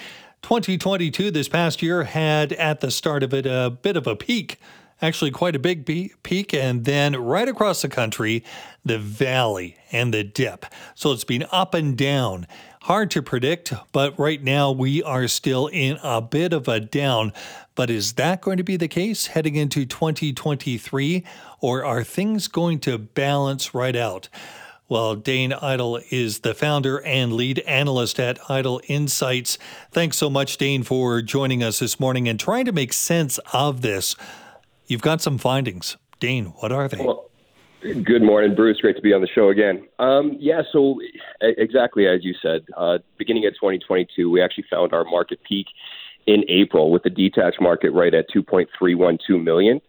2022, 0.47 1.33
this 1.33 1.49
past 1.49 1.83
year, 1.83 2.05
had 2.05 2.53
at 2.53 2.79
the 2.79 2.89
start 2.89 3.25
of 3.25 3.35
it 3.35 3.47
a 3.47 3.69
bit 3.69 3.97
of 3.97 4.07
a 4.07 4.15
peak, 4.15 4.61
actually 5.03 5.33
quite 5.33 5.57
a 5.57 5.59
big 5.59 5.85
peak, 6.23 6.55
and 6.55 6.85
then 6.85 7.17
right 7.17 7.49
across 7.49 7.83
the 7.83 7.89
country, 7.89 8.45
the 8.85 8.97
valley 8.97 9.77
and 9.91 10.15
the 10.15 10.23
dip. 10.23 10.65
So 10.95 11.11
it's 11.11 11.25
been 11.25 11.47
up 11.51 11.75
and 11.75 11.99
down. 11.99 12.47
Hard 12.83 13.11
to 13.11 13.23
predict, 13.23 13.75
but 13.91 14.17
right 14.21 14.41
now 14.41 14.71
we 14.71 15.03
are 15.03 15.27
still 15.27 15.67
in 15.67 15.99
a 16.05 16.23
bit 16.23 16.53
of 16.53 16.69
a 16.69 16.79
down. 16.79 17.33
But 17.75 17.91
is 17.91 18.13
that 18.13 18.41
going 18.41 18.59
to 18.59 18.63
be 18.63 18.77
the 18.77 18.87
case 18.87 19.27
heading 19.27 19.57
into 19.57 19.85
2023, 19.85 21.25
or 21.61 21.85
are 21.85 22.05
things 22.05 22.47
going 22.47 22.79
to 22.81 22.99
balance 22.99 23.75
right 23.75 23.97
out? 23.97 24.29
Well, 24.89 25.17
Dane 25.17 25.51
Eitel 25.51 26.01
is 26.11 26.41
the 26.41 26.55
founder 26.55 27.03
and 27.03 27.33
lead 27.33 27.59
analyst 27.61 28.21
at 28.21 28.39
Eitel 28.43 28.81
Insights. 28.87 29.59
Thanks 29.91 30.17
so 30.17 30.31
much, 30.31 30.59
Dane, 30.59 30.85
for 30.85 31.23
joining 31.23 31.61
us 31.65 31.81
this 31.81 31.99
morning 31.99 32.29
and 32.29 32.39
trying 32.39 32.67
to 32.67 32.73
make 32.73 32.93
sense 32.93 33.39
of 33.53 33.83
this. 33.83 34.15
You've 34.87 35.03
got 35.03 35.21
some 35.21 35.39
findings. 35.39 35.97
Dane, 36.21 36.47
what 36.59 36.71
are 36.71 36.87
they? 36.87 37.05
Well, 37.05 37.29
good 37.83 38.23
morning, 38.23 38.55
Bruce. 38.55 38.79
Great 38.81 38.95
to 38.95 39.03
be 39.03 39.13
on 39.13 39.23
the 39.23 39.27
show 39.27 39.49
again. 39.49 39.89
Um, 39.99 40.37
yeah, 40.39 40.63
so 40.73 41.01
exactly 41.41 42.07
as 42.07 42.25
you 42.25 42.35
said, 42.41 42.65
uh, 42.77 42.99
beginning 43.19 43.45
of 43.47 43.55
2022, 43.55 44.31
we 44.31 44.41
actually 44.41 44.67
found 44.71 44.93
our 44.93 45.05
market 45.05 45.41
peak 45.49 45.67
in 46.29 46.45
April 46.49 46.93
with 46.93 47.03
the 47.03 47.11
detached 47.11 47.61
market 47.61 47.91
right 47.91 48.15
at 48.15 48.31
2.312 48.31 49.43
million. 49.43 49.81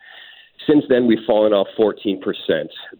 Since 0.67 0.83
then, 0.89 1.07
we've 1.07 1.23
fallen 1.25 1.53
off 1.53 1.67
14%. 1.79 2.19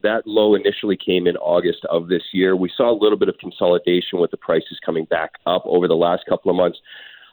That 0.02 0.26
low 0.26 0.56
initially 0.56 0.96
came 0.96 1.28
in 1.28 1.36
August 1.38 1.84
of 1.90 2.08
this 2.08 2.24
year. 2.32 2.56
We 2.56 2.72
saw 2.76 2.90
a 2.90 2.98
little 2.98 3.18
bit 3.18 3.28
of 3.28 3.38
consolidation 3.40 4.20
with 4.20 4.32
the 4.32 4.38
prices 4.38 4.80
coming 4.86 5.04
back 5.06 5.32
up 5.46 5.64
over 5.66 5.88
the 5.88 5.96
last 5.96 6.24
couple 6.30 6.50
of 6.50 6.56
months. 6.56 6.80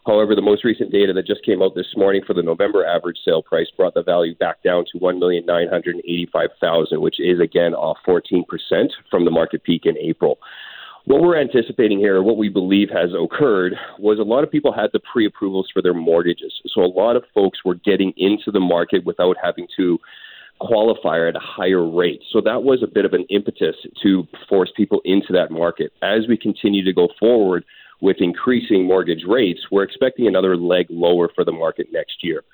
However, 0.07 0.35
the 0.35 0.43
most 0.43 0.65
recent 0.65 0.91
data 0.91 1.13
that 1.13 1.27
just 1.27 1.45
came 1.45 1.63
out 1.63 1.77
this 1.77 1.95
morning 1.97 2.23
for 2.27 2.35
the 2.35 2.43
November 2.43 2.85
average 2.85 3.19
sale 3.25 3.43
price 3.43 3.69
brought 3.77 3.95
the 3.95 4.03
value 4.03 4.35
back 4.35 4.61
down 4.63 4.85
to 4.93 4.99
1,985,000, 4.99 7.01
which 7.01 7.21
is 7.21 7.41
again 7.41 7.73
off 7.73 7.99
14% 8.07 8.43
from 9.11 9.25
the 9.25 9.31
market 9.31 9.63
peak 9.63 9.87
in 9.87 9.97
April. 9.99 10.39
What 11.07 11.21
we're 11.21 11.39
anticipating 11.39 11.99
here, 11.99 12.23
what 12.23 12.39
we 12.39 12.49
believe 12.49 12.89
has 12.89 13.11
occurred, 13.13 13.75
was 13.99 14.19
a 14.19 14.23
lot 14.23 14.43
of 14.43 14.51
people 14.51 14.73
had 14.73 14.89
the 14.95 15.01
pre 15.01 15.27
approvals 15.27 15.69
for 15.71 15.83
their 15.83 15.93
mortgages. 15.93 16.53
So 16.67 16.81
a 16.81 16.87
lot 16.89 17.15
of 17.15 17.25
folks 17.35 17.59
were 17.63 17.75
getting 17.75 18.15
into 18.17 18.51
the 18.51 18.61
market 18.61 19.05
without 19.05 19.37
having 19.43 19.67
to 19.77 19.99
qualify 20.61 21.29
at 21.29 21.37
a 21.37 21.41
higher 21.41 21.87
rate. 21.87 22.23
So 22.33 22.41
that 22.41 22.63
was 22.63 22.83
a 22.83 22.87
bit 22.87 23.05
of 23.05 23.13
an 23.13 23.27
impetus 23.29 23.77
to 24.03 24.27
force 24.49 24.73
people 24.75 25.03
into 25.05 25.31
that 25.35 25.51
market. 25.51 25.93
As 26.01 26.27
we 26.27 26.39
continue 26.39 26.83
to 26.83 26.93
go 26.95 27.09
forward 27.21 27.67
with 28.01 28.17
increasing 28.21 28.87
mortgage 28.87 29.25
rates, 29.29 29.61
we're 29.71 29.83
expecting 29.83 30.27
another 30.27 30.57
leg 30.57 30.87
lower 30.89 31.29
for 31.35 31.45
the 31.45 31.53
market 31.53 31.89
next 31.93 32.25
year 32.25 32.45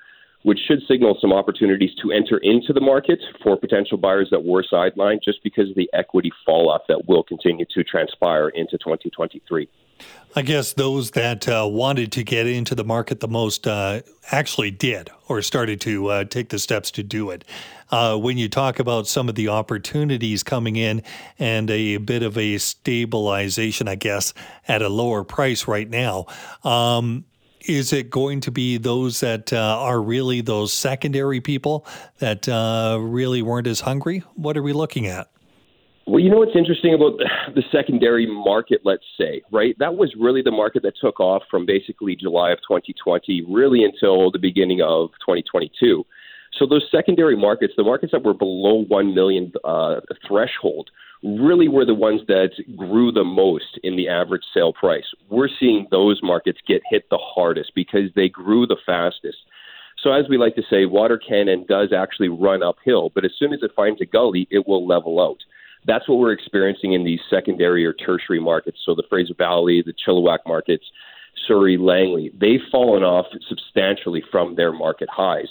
which 0.43 0.59
should 0.67 0.79
signal 0.87 1.17
some 1.21 1.31
opportunities 1.31 1.91
to 2.01 2.11
enter 2.11 2.37
into 2.37 2.73
the 2.73 2.81
market 2.81 3.19
for 3.43 3.55
potential 3.57 3.97
buyers 3.97 4.29
that 4.31 4.43
were 4.43 4.63
sidelined 4.71 5.23
just 5.23 5.43
because 5.43 5.69
of 5.69 5.75
the 5.75 5.89
equity 5.93 6.31
fall 6.45 6.69
off 6.69 6.81
that 6.87 7.07
will 7.07 7.23
continue 7.23 7.65
to 7.73 7.83
transpire 7.83 8.49
into 8.49 8.77
2023. 8.77 9.67
I 10.35 10.43
guess 10.43 10.73
those 10.73 11.11
that 11.11 11.47
uh, 11.47 11.67
wanted 11.69 12.11
to 12.13 12.23
get 12.23 12.47
into 12.47 12.73
the 12.73 12.85
market 12.85 13.19
the 13.19 13.27
most 13.27 13.67
uh, 13.67 14.01
actually 14.31 14.71
did 14.71 15.09
or 15.27 15.41
started 15.41 15.81
to 15.81 16.07
uh, 16.07 16.23
take 16.23 16.49
the 16.49 16.57
steps 16.59 16.89
to 16.91 17.03
do 17.03 17.29
it. 17.31 17.43
Uh, 17.91 18.17
when 18.17 18.37
you 18.37 18.47
talk 18.47 18.79
about 18.79 19.07
some 19.07 19.27
of 19.27 19.35
the 19.35 19.49
opportunities 19.49 20.41
coming 20.41 20.77
in 20.77 21.03
and 21.37 21.69
a 21.69 21.97
bit 21.97 22.23
of 22.23 22.37
a 22.37 22.57
stabilization, 22.57 23.89
I 23.89 23.95
guess, 23.95 24.33
at 24.69 24.81
a 24.81 24.87
lower 24.87 25.25
price 25.25 25.67
right 25.67 25.89
now, 25.89 26.27
um, 26.63 27.25
is 27.65 27.93
it 27.93 28.09
going 28.09 28.41
to 28.41 28.51
be 28.51 28.77
those 28.77 29.19
that 29.19 29.53
uh, 29.53 29.57
are 29.57 30.01
really 30.01 30.41
those 30.41 30.73
secondary 30.73 31.41
people 31.41 31.85
that 32.19 32.47
uh, 32.47 32.97
really 32.99 33.41
weren't 33.41 33.67
as 33.67 33.81
hungry? 33.81 34.23
What 34.35 34.57
are 34.57 34.63
we 34.63 34.73
looking 34.73 35.07
at? 35.07 35.27
Well, 36.07 36.19
you 36.19 36.29
know 36.29 36.37
what's 36.37 36.55
interesting 36.55 36.93
about 36.93 37.19
the 37.55 37.63
secondary 37.71 38.25
market, 38.25 38.81
let's 38.83 39.05
say, 39.17 39.41
right? 39.51 39.75
That 39.79 39.95
was 39.95 40.13
really 40.19 40.41
the 40.41 40.51
market 40.51 40.83
that 40.83 40.93
took 40.99 41.19
off 41.19 41.43
from 41.49 41.65
basically 41.65 42.15
July 42.15 42.51
of 42.51 42.57
2020, 42.67 43.45
really 43.47 43.83
until 43.83 44.31
the 44.31 44.39
beginning 44.39 44.81
of 44.81 45.11
2022. 45.21 46.05
So 46.61 46.67
those 46.67 46.85
secondary 46.91 47.35
markets, 47.35 47.73
the 47.75 47.83
markets 47.83 48.11
that 48.11 48.23
were 48.23 48.35
below 48.35 48.83
1 48.83 49.15
million 49.15 49.51
uh, 49.63 50.01
threshold, 50.27 50.91
really 51.23 51.67
were 51.67 51.85
the 51.85 51.95
ones 51.95 52.21
that 52.27 52.51
grew 52.77 53.11
the 53.11 53.23
most 53.23 53.79
in 53.81 53.95
the 53.95 54.07
average 54.07 54.43
sale 54.53 54.71
price. 54.71 55.05
We're 55.31 55.49
seeing 55.59 55.87
those 55.89 56.19
markets 56.21 56.59
get 56.67 56.83
hit 56.87 57.09
the 57.09 57.17
hardest 57.17 57.71
because 57.73 58.11
they 58.15 58.29
grew 58.29 58.67
the 58.67 58.77
fastest. 58.85 59.39
So, 60.03 60.11
as 60.11 60.25
we 60.29 60.37
like 60.37 60.53
to 60.53 60.61
say, 60.69 60.85
water 60.85 61.17
cannon 61.17 61.65
does 61.67 61.91
actually 61.91 62.29
run 62.29 62.61
uphill, 62.61 63.11
but 63.15 63.25
as 63.25 63.31
soon 63.39 63.53
as 63.53 63.63
it 63.63 63.71
finds 63.75 63.99
a 63.99 64.05
gully, 64.05 64.47
it 64.51 64.67
will 64.67 64.85
level 64.85 65.19
out. 65.19 65.39
That's 65.87 66.07
what 66.07 66.19
we're 66.19 66.31
experiencing 66.31 66.93
in 66.93 67.03
these 67.03 67.21
secondary 67.27 67.83
or 67.87 67.93
tertiary 67.93 68.39
markets. 68.39 68.77
So, 68.85 68.93
the 68.93 69.03
Fraser 69.09 69.33
Valley, 69.35 69.83
the 69.83 69.93
Chilliwack 69.93 70.39
markets, 70.45 70.85
Surrey, 71.47 71.77
Langley, 71.77 72.31
they've 72.39 72.61
fallen 72.71 73.01
off 73.01 73.25
substantially 73.49 74.23
from 74.31 74.55
their 74.55 74.71
market 74.71 75.09
highs. 75.11 75.49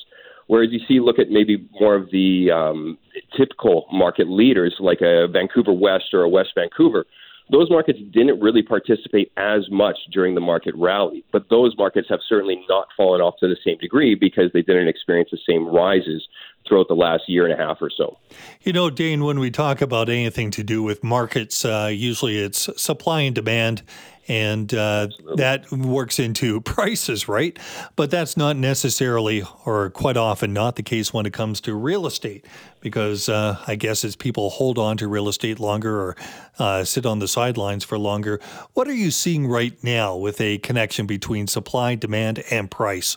Whereas 0.50 0.72
you 0.72 0.80
see, 0.88 0.98
look 0.98 1.20
at 1.20 1.30
maybe 1.30 1.64
more 1.80 1.94
of 1.94 2.10
the 2.10 2.50
um, 2.50 2.98
typical 3.36 3.86
market 3.92 4.28
leaders 4.28 4.74
like 4.80 5.00
a 5.00 5.28
Vancouver 5.28 5.72
West 5.72 6.12
or 6.12 6.22
a 6.22 6.28
West 6.28 6.48
Vancouver, 6.56 7.06
those 7.52 7.70
markets 7.70 8.00
didn't 8.12 8.40
really 8.40 8.62
participate 8.62 9.30
as 9.36 9.70
much 9.70 9.96
during 10.12 10.34
the 10.34 10.40
market 10.40 10.74
rally. 10.76 11.24
But 11.30 11.50
those 11.50 11.76
markets 11.78 12.08
have 12.10 12.18
certainly 12.28 12.64
not 12.68 12.88
fallen 12.96 13.20
off 13.20 13.34
to 13.38 13.46
the 13.46 13.56
same 13.64 13.78
degree 13.78 14.16
because 14.16 14.50
they 14.52 14.62
didn't 14.62 14.88
experience 14.88 15.30
the 15.30 15.38
same 15.48 15.68
rises 15.68 16.26
throughout 16.66 16.88
the 16.88 16.94
last 16.94 17.28
year 17.28 17.46
and 17.46 17.52
a 17.52 17.56
half 17.56 17.78
or 17.80 17.90
so. 17.96 18.18
You 18.62 18.72
know, 18.72 18.90
Dane, 18.90 19.24
when 19.24 19.38
we 19.38 19.52
talk 19.52 19.80
about 19.80 20.08
anything 20.08 20.50
to 20.52 20.64
do 20.64 20.82
with 20.82 21.04
markets, 21.04 21.64
uh, 21.64 21.90
usually 21.92 22.38
it's 22.38 22.68
supply 22.80 23.20
and 23.20 23.36
demand 23.36 23.82
and 24.28 24.72
uh, 24.74 25.08
that 25.36 25.70
works 25.72 26.18
into 26.18 26.60
prices, 26.62 27.28
right? 27.28 27.58
But 27.96 28.10
that's 28.10 28.36
not 28.36 28.56
necessarily, 28.56 29.42
or 29.64 29.90
quite 29.90 30.16
often, 30.16 30.52
not 30.52 30.76
the 30.76 30.82
case 30.82 31.12
when 31.12 31.26
it 31.26 31.32
comes 31.32 31.60
to 31.62 31.74
real 31.74 32.06
estate, 32.06 32.46
because 32.80 33.28
uh, 33.28 33.58
I 33.66 33.74
guess 33.74 34.04
as 34.04 34.16
people 34.16 34.50
hold 34.50 34.78
on 34.78 34.96
to 34.98 35.08
real 35.08 35.28
estate 35.28 35.58
longer 35.58 36.00
or 36.00 36.16
uh, 36.58 36.84
sit 36.84 37.06
on 37.06 37.18
the 37.18 37.28
sidelines 37.28 37.84
for 37.84 37.98
longer, 37.98 38.40
what 38.74 38.88
are 38.88 38.94
you 38.94 39.10
seeing 39.10 39.46
right 39.46 39.82
now 39.82 40.16
with 40.16 40.40
a 40.40 40.58
connection 40.58 41.06
between 41.06 41.46
supply, 41.46 41.94
demand, 41.94 42.42
and 42.50 42.70
price? 42.70 43.16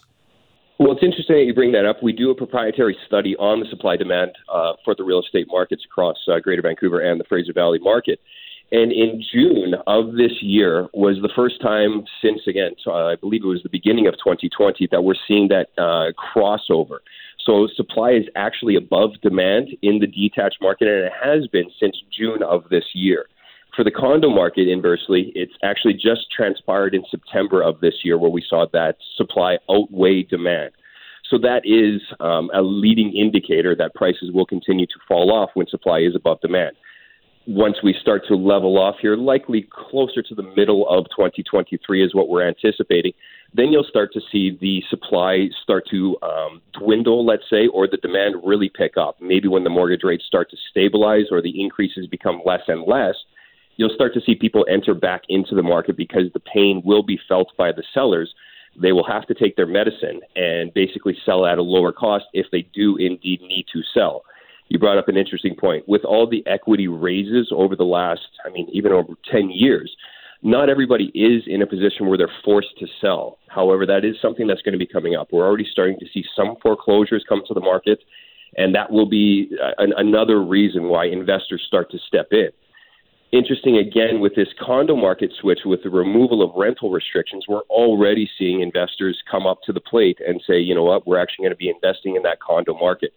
Well, 0.79 0.91
it's 0.91 1.03
interesting 1.03 1.37
that 1.37 1.45
you 1.45 1.53
bring 1.53 1.71
that 1.73 1.85
up. 1.85 2.01
We 2.01 2.13
do 2.13 2.31
a 2.31 2.35
proprietary 2.35 2.97
study 3.05 3.35
on 3.37 3.59
the 3.59 3.65
supply 3.69 3.95
demand 3.95 4.31
uh, 4.51 4.73
for 4.83 4.95
the 4.95 5.03
real 5.03 5.21
estate 5.21 5.47
markets 5.47 5.83
across 5.85 6.17
uh, 6.27 6.39
Greater 6.39 6.61
Vancouver 6.63 6.99
and 6.99 7.19
the 7.19 7.23
Fraser 7.25 7.53
Valley 7.53 7.79
market. 7.79 8.19
And 8.73 8.91
in 8.91 9.23
June 9.31 9.75
of 9.85 10.13
this 10.13 10.41
year 10.41 10.89
was 10.93 11.17
the 11.21 11.29
first 11.35 11.61
time 11.61 12.05
since, 12.23 12.41
again, 12.47 12.71
uh, 12.87 13.05
I 13.05 13.15
believe 13.15 13.43
it 13.43 13.47
was 13.47 13.61
the 13.61 13.69
beginning 13.69 14.07
of 14.07 14.15
2020, 14.15 14.87
that 14.91 15.03
we're 15.03 15.13
seeing 15.27 15.47
that 15.49 15.67
uh, 15.77 16.11
crossover. 16.17 16.97
So 17.45 17.67
supply 17.75 18.13
is 18.13 18.25
actually 18.35 18.75
above 18.75 19.11
demand 19.21 19.69
in 19.83 19.99
the 19.99 20.07
detached 20.07 20.57
market, 20.59 20.87
and 20.87 21.05
it 21.05 21.11
has 21.23 21.45
been 21.45 21.69
since 21.79 21.95
June 22.17 22.41
of 22.41 22.67
this 22.69 22.85
year. 22.95 23.27
For 23.75 23.83
the 23.83 23.91
condo 23.91 24.31
market, 24.31 24.67
inversely, 24.67 25.31
it's 25.35 25.53
actually 25.63 25.93
just 25.93 26.31
transpired 26.35 26.95
in 26.95 27.03
September 27.11 27.61
of 27.61 27.79
this 27.79 27.95
year 28.03 28.17
where 28.17 28.31
we 28.31 28.43
saw 28.49 28.65
that 28.73 28.97
supply 29.15 29.59
outweigh 29.69 30.23
demand. 30.23 30.71
So 31.29 31.37
that 31.37 31.61
is 31.63 32.01
um, 32.19 32.49
a 32.55 32.63
leading 32.63 33.15
indicator 33.15 33.75
that 33.75 33.93
prices 33.93 34.31
will 34.33 34.47
continue 34.47 34.87
to 34.87 34.99
fall 35.07 35.31
off 35.31 35.51
when 35.53 35.67
supply 35.67 35.99
is 35.99 36.15
above 36.15 36.41
demand 36.41 36.75
once 37.45 37.77
we 37.83 37.95
start 37.99 38.23
to 38.27 38.35
level 38.35 38.77
off 38.77 38.95
here, 39.01 39.17
likely 39.17 39.67
closer 39.69 40.21
to 40.21 40.35
the 40.35 40.43
middle 40.55 40.87
of 40.87 41.05
2023 41.15 42.03
is 42.03 42.15
what 42.15 42.29
we're 42.29 42.47
anticipating, 42.47 43.11
then 43.53 43.67
you'll 43.67 43.83
start 43.83 44.13
to 44.13 44.21
see 44.31 44.57
the 44.61 44.81
supply 44.89 45.47
start 45.61 45.83
to 45.91 46.17
um, 46.23 46.61
dwindle, 46.79 47.25
let's 47.25 47.43
say, 47.49 47.67
or 47.67 47.87
the 47.87 47.97
demand 47.97 48.35
really 48.45 48.69
pick 48.69 48.97
up. 48.97 49.17
Maybe 49.21 49.47
when 49.47 49.63
the 49.63 49.69
mortgage 49.69 50.03
rates 50.03 50.25
start 50.25 50.49
to 50.51 50.57
stabilize 50.71 51.25
or 51.31 51.41
the 51.41 51.61
increases 51.61 52.07
become 52.07 52.41
less 52.45 52.61
and 52.67 52.83
less, 52.87 53.15
you'll 53.75 53.93
start 53.93 54.13
to 54.13 54.21
see 54.21 54.35
people 54.35 54.65
enter 54.69 54.93
back 54.93 55.23
into 55.27 55.53
the 55.53 55.63
market 55.63 55.97
because 55.97 56.31
the 56.33 56.39
pain 56.39 56.81
will 56.85 57.03
be 57.03 57.19
felt 57.27 57.49
by 57.57 57.71
the 57.71 57.83
sellers. 57.93 58.33
They 58.81 58.93
will 58.93 59.05
have 59.05 59.27
to 59.27 59.33
take 59.33 59.55
their 59.55 59.67
medicine 59.67 60.21
and 60.35 60.73
basically 60.73 61.17
sell 61.25 61.45
at 61.45 61.57
a 61.57 61.61
lower 61.61 61.91
cost 61.91 62.25
if 62.33 62.47
they 62.51 62.65
do 62.73 62.95
indeed 62.97 63.41
need 63.41 63.65
to 63.73 63.81
sell 63.93 64.23
you 64.69 64.79
brought 64.79 64.97
up 64.97 65.07
an 65.07 65.17
interesting 65.17 65.55
point. 65.55 65.87
With 65.87 66.03
all 66.03 66.27
the 66.29 66.45
equity 66.47 66.87
raises 66.87 67.49
over 67.51 67.75
the 67.75 67.83
last, 67.83 68.21
I 68.45 68.49
mean, 68.49 68.67
even 68.71 68.91
over 68.91 69.13
10 69.31 69.49
years, 69.49 69.95
not 70.41 70.69
everybody 70.69 71.05
is 71.15 71.43
in 71.47 71.61
a 71.61 71.67
position 71.67 72.07
where 72.07 72.17
they're 72.17 72.31
forced 72.43 72.77
to 72.79 72.87
sell. 72.99 73.37
However, 73.47 73.85
that 73.85 74.03
is 74.03 74.15
something 74.21 74.45
that's 74.45 74.61
going 74.61 74.73
to 74.73 74.79
be 74.79 74.85
coming 74.85 75.15
up. 75.15 75.29
We're 75.31 75.47
already 75.47 75.67
starting 75.71 75.97
to 75.99 76.05
see 76.13 76.25
some 76.35 76.55
foreclosures 76.61 77.23
come 77.27 77.43
to 77.47 77.53
the 77.53 77.61
market, 77.61 77.99
and 78.57 78.75
that 78.75 78.91
will 78.91 79.07
be 79.07 79.51
uh, 79.63 79.71
an, 79.77 79.93
another 79.95 80.43
reason 80.43 80.89
why 80.89 81.05
investors 81.05 81.63
start 81.65 81.89
to 81.91 81.97
step 82.07 82.27
in. 82.31 82.49
Interesting 83.31 83.77
again 83.77 84.19
with 84.19 84.35
this 84.35 84.49
condo 84.59 84.95
market 84.95 85.31
switch, 85.39 85.59
with 85.65 85.81
the 85.81 85.89
removal 85.89 86.43
of 86.43 86.51
rental 86.55 86.91
restrictions, 86.91 87.45
we're 87.47 87.61
already 87.69 88.29
seeing 88.37 88.61
investors 88.61 89.23
come 89.31 89.47
up 89.47 89.59
to 89.63 89.73
the 89.73 89.79
plate 89.79 90.19
and 90.27 90.43
say, 90.45 90.59
you 90.59 90.75
know 90.75 90.83
what, 90.83 91.07
we're 91.07 91.19
actually 91.19 91.43
going 91.43 91.55
to 91.55 91.57
be 91.57 91.69
investing 91.69 92.15
in 92.15 92.21
that 92.23 92.39
condo 92.41 92.77
market 92.77 93.13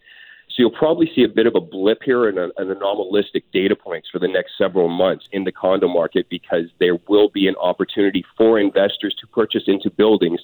So 0.56 0.62
you'll 0.62 0.70
probably 0.70 1.10
see 1.14 1.22
a 1.22 1.28
bit 1.28 1.46
of 1.46 1.54
a 1.54 1.60
blip 1.60 1.98
here 2.02 2.26
and 2.30 2.38
an 2.38 2.50
anomalistic 2.58 3.42
data 3.52 3.76
points 3.76 4.08
for 4.10 4.18
the 4.18 4.26
next 4.26 4.52
several 4.56 4.88
months 4.88 5.26
in 5.30 5.44
the 5.44 5.52
condo 5.52 5.86
market 5.86 6.30
because 6.30 6.64
there 6.80 6.96
will 7.08 7.28
be 7.28 7.46
an 7.46 7.56
opportunity 7.56 8.24
for 8.38 8.58
investors 8.58 9.14
to 9.20 9.26
purchase 9.26 9.64
into 9.66 9.90
buildings 9.90 10.40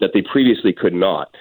that 0.00 0.10
they 0.14 0.20
previously 0.20 0.72
could 0.72 0.92
not. 0.92 1.32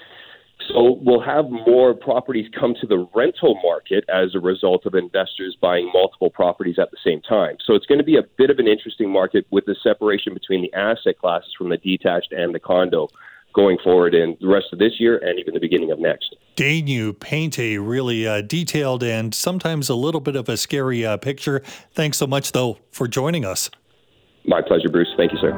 So 0.67 0.99
we'll 1.01 1.21
have 1.21 1.49
more 1.49 1.95
properties 1.95 2.45
come 2.59 2.75
to 2.81 2.85
the 2.85 3.07
rental 3.15 3.59
market 3.63 4.03
as 4.07 4.35
a 4.35 4.39
result 4.39 4.85
of 4.85 4.93
investors 4.93 5.57
buying 5.59 5.89
multiple 5.91 6.29
properties 6.29 6.77
at 6.77 6.91
the 6.91 6.97
same 7.03 7.21
time. 7.21 7.57
So 7.65 7.73
it's 7.73 7.87
going 7.87 7.97
to 7.97 8.05
be 8.05 8.17
a 8.17 8.23
bit 8.37 8.51
of 8.51 8.59
an 8.59 8.67
interesting 8.67 9.09
market 9.09 9.47
with 9.49 9.65
the 9.65 9.75
separation 9.81 10.35
between 10.35 10.61
the 10.61 10.71
asset 10.75 11.17
classes 11.17 11.55
from 11.57 11.69
the 11.69 11.77
detached 11.77 12.33
and 12.33 12.53
the 12.53 12.59
condo 12.59 13.07
going 13.53 13.77
forward 13.83 14.13
in 14.13 14.37
the 14.41 14.47
rest 14.47 14.67
of 14.71 14.79
this 14.79 14.93
year 14.99 15.17
and 15.17 15.39
even 15.39 15.53
the 15.53 15.59
beginning 15.59 15.91
of 15.91 15.99
next. 15.99 16.35
Dane, 16.55 16.87
you 16.87 17.13
paint 17.13 17.57
a 17.59 17.77
really 17.77 18.27
uh, 18.27 18.41
detailed 18.41 19.03
and 19.03 19.33
sometimes 19.33 19.89
a 19.89 19.95
little 19.95 20.21
bit 20.21 20.35
of 20.35 20.49
a 20.49 20.57
scary 20.57 21.05
uh, 21.05 21.17
picture. 21.17 21.61
Thanks 21.93 22.17
so 22.17 22.27
much, 22.27 22.51
though, 22.51 22.77
for 22.91 23.07
joining 23.07 23.45
us. 23.45 23.69
My 24.45 24.61
pleasure, 24.61 24.89
Bruce. 24.89 25.09
Thank 25.17 25.31
you, 25.31 25.37
sir. 25.39 25.51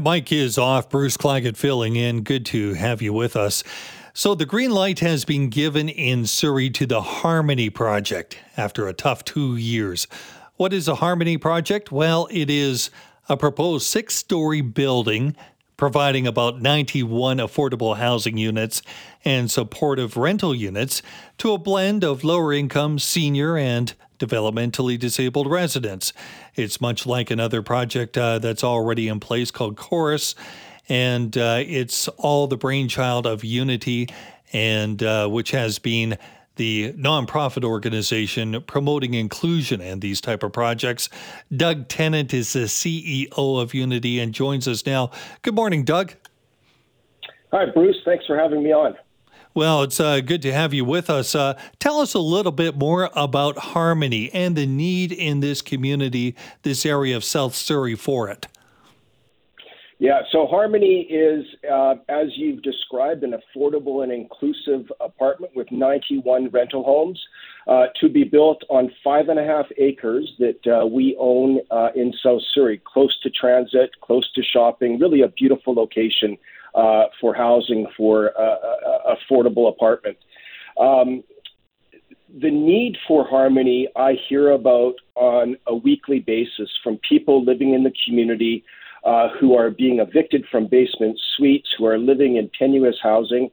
Mike 0.00 0.32
is 0.32 0.58
off. 0.58 0.90
Bruce 0.90 1.16
Claggett 1.16 1.56
filling 1.56 1.96
in. 1.96 2.22
Good 2.22 2.44
to 2.46 2.74
have 2.74 3.00
you 3.00 3.12
with 3.12 3.36
us. 3.36 3.62
So, 4.12 4.34
the 4.34 4.46
green 4.46 4.70
light 4.70 5.00
has 5.00 5.24
been 5.24 5.48
given 5.48 5.88
in 5.88 6.26
Surrey 6.26 6.70
to 6.70 6.86
the 6.86 7.00
Harmony 7.00 7.70
Project 7.70 8.38
after 8.56 8.86
a 8.86 8.92
tough 8.92 9.24
two 9.24 9.56
years. 9.56 10.06
What 10.56 10.72
is 10.72 10.86
a 10.86 10.94
Harmony 10.94 11.36
Project? 11.36 11.90
Well, 11.90 12.28
it 12.30 12.48
is 12.48 12.90
a 13.28 13.36
proposed 13.36 13.86
six 13.86 14.14
story 14.14 14.60
building 14.60 15.34
providing 15.76 16.28
about 16.28 16.62
91 16.62 17.38
affordable 17.38 17.96
housing 17.96 18.38
units 18.38 18.80
and 19.24 19.50
supportive 19.50 20.16
rental 20.16 20.54
units 20.54 21.02
to 21.38 21.52
a 21.52 21.58
blend 21.58 22.04
of 22.04 22.22
lower 22.22 22.52
income, 22.52 23.00
senior, 23.00 23.56
and 23.56 23.94
developmentally 24.20 24.96
disabled 24.96 25.50
residents. 25.50 26.12
It's 26.54 26.80
much 26.80 27.04
like 27.04 27.32
another 27.32 27.60
project 27.60 28.16
uh, 28.16 28.38
that's 28.38 28.62
already 28.62 29.08
in 29.08 29.18
place 29.18 29.50
called 29.50 29.76
Chorus, 29.76 30.36
and 30.88 31.36
uh, 31.36 31.64
it's 31.66 32.06
all 32.06 32.46
the 32.46 32.56
brainchild 32.56 33.26
of 33.26 33.42
Unity, 33.42 34.08
and 34.52 35.02
uh, 35.02 35.26
which 35.26 35.50
has 35.50 35.80
been 35.80 36.16
the 36.56 36.92
nonprofit 36.92 37.64
organization 37.64 38.62
promoting 38.66 39.14
inclusion 39.14 39.80
and 39.80 40.00
these 40.00 40.20
type 40.20 40.42
of 40.42 40.52
projects. 40.52 41.08
Doug 41.54 41.88
Tennant 41.88 42.32
is 42.32 42.52
the 42.52 42.60
CEO 42.60 43.60
of 43.60 43.74
Unity 43.74 44.20
and 44.20 44.32
joins 44.32 44.68
us 44.68 44.86
now. 44.86 45.10
Good 45.42 45.54
morning, 45.54 45.84
Doug. 45.84 46.14
Hi, 47.52 47.66
Bruce. 47.66 47.96
Thanks 48.04 48.26
for 48.26 48.36
having 48.36 48.62
me 48.62 48.72
on. 48.72 48.96
Well, 49.54 49.82
it's 49.82 50.00
uh, 50.00 50.20
good 50.20 50.42
to 50.42 50.52
have 50.52 50.74
you 50.74 50.84
with 50.84 51.08
us. 51.08 51.36
Uh, 51.36 51.56
tell 51.78 52.00
us 52.00 52.14
a 52.14 52.18
little 52.18 52.50
bit 52.50 52.76
more 52.76 53.08
about 53.14 53.56
Harmony 53.56 54.28
and 54.34 54.56
the 54.56 54.66
need 54.66 55.12
in 55.12 55.38
this 55.38 55.62
community, 55.62 56.34
this 56.62 56.84
area 56.84 57.16
of 57.16 57.22
South 57.22 57.54
Surrey, 57.54 57.94
for 57.94 58.28
it. 58.28 58.48
Yeah, 60.04 60.20
so 60.32 60.46
Harmony 60.46 61.06
is, 61.08 61.46
uh, 61.72 61.94
as 62.10 62.26
you've 62.36 62.62
described, 62.62 63.24
an 63.24 63.32
affordable 63.32 64.02
and 64.02 64.12
inclusive 64.12 64.92
apartment 65.00 65.56
with 65.56 65.66
91 65.72 66.50
rental 66.50 66.84
homes 66.84 67.18
uh, 67.66 67.84
to 68.02 68.10
be 68.10 68.22
built 68.22 68.62
on 68.68 68.90
five 69.02 69.30
and 69.30 69.38
a 69.38 69.44
half 69.46 69.64
acres 69.78 70.30
that 70.38 70.60
uh, 70.70 70.84
we 70.84 71.16
own 71.18 71.58
uh, 71.70 71.88
in 71.96 72.12
South 72.22 72.42
Surrey, 72.52 72.82
close 72.84 73.18
to 73.22 73.30
transit, 73.30 73.92
close 74.02 74.30
to 74.34 74.42
shopping, 74.42 74.98
really 74.98 75.22
a 75.22 75.28
beautiful 75.28 75.72
location 75.72 76.36
uh, 76.74 77.04
for 77.18 77.32
housing 77.32 77.86
for 77.96 78.38
uh, 78.38 79.14
affordable 79.16 79.70
apartment. 79.70 80.18
Um, 80.78 81.24
the 82.42 82.50
need 82.50 82.98
for 83.08 83.26
harmony 83.26 83.88
I 83.96 84.16
hear 84.28 84.50
about 84.50 84.96
on 85.14 85.56
a 85.66 85.74
weekly 85.74 86.20
basis 86.20 86.68
from 86.82 87.00
people 87.08 87.42
living 87.42 87.72
in 87.72 87.84
the 87.84 87.92
community 88.06 88.64
uh, 89.04 89.28
who 89.38 89.56
are 89.56 89.70
being 89.70 89.98
evicted 89.98 90.44
from 90.50 90.66
basement 90.66 91.20
suites, 91.36 91.68
who 91.76 91.86
are 91.86 91.98
living 91.98 92.36
in 92.36 92.50
tenuous 92.58 92.96
housing. 93.02 93.50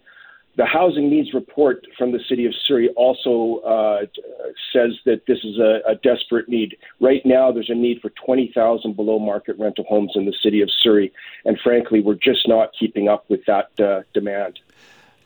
The 0.58 0.66
housing 0.66 1.10
needs 1.10 1.34
report 1.34 1.86
from 1.98 2.12
the 2.12 2.20
city 2.28 2.46
of 2.46 2.54
Surrey 2.68 2.90
also 2.98 3.62
uh, 3.66 4.06
says 4.74 4.92
that 5.06 5.22
this 5.26 5.40
is 5.46 5.58
a, 5.58 5.80
a, 5.88 5.96
desperate 5.96 6.50
need. 6.50 6.78
Right 7.00 7.22
now, 7.26 7.54
there's 7.54 7.70
a 7.70 7.76
need 7.76 8.02
for 8.02 8.10
20,000 8.26 8.96
below 8.96 9.18
market 9.18 9.58
rental 9.58 9.86
homes 9.88 10.12
in 10.16 10.26
the 10.26 10.36
city 10.44 10.62
of 10.62 10.70
Surrey, 10.82 11.14
and 11.46 11.58
frankly, 11.64 12.02
we're 12.02 12.16
just 12.16 12.50
not 12.50 12.72
keeping 12.78 13.08
up 13.08 13.30
with 13.30 13.46
that 13.46 13.70
uh, 13.80 14.02
demand. 14.14 14.60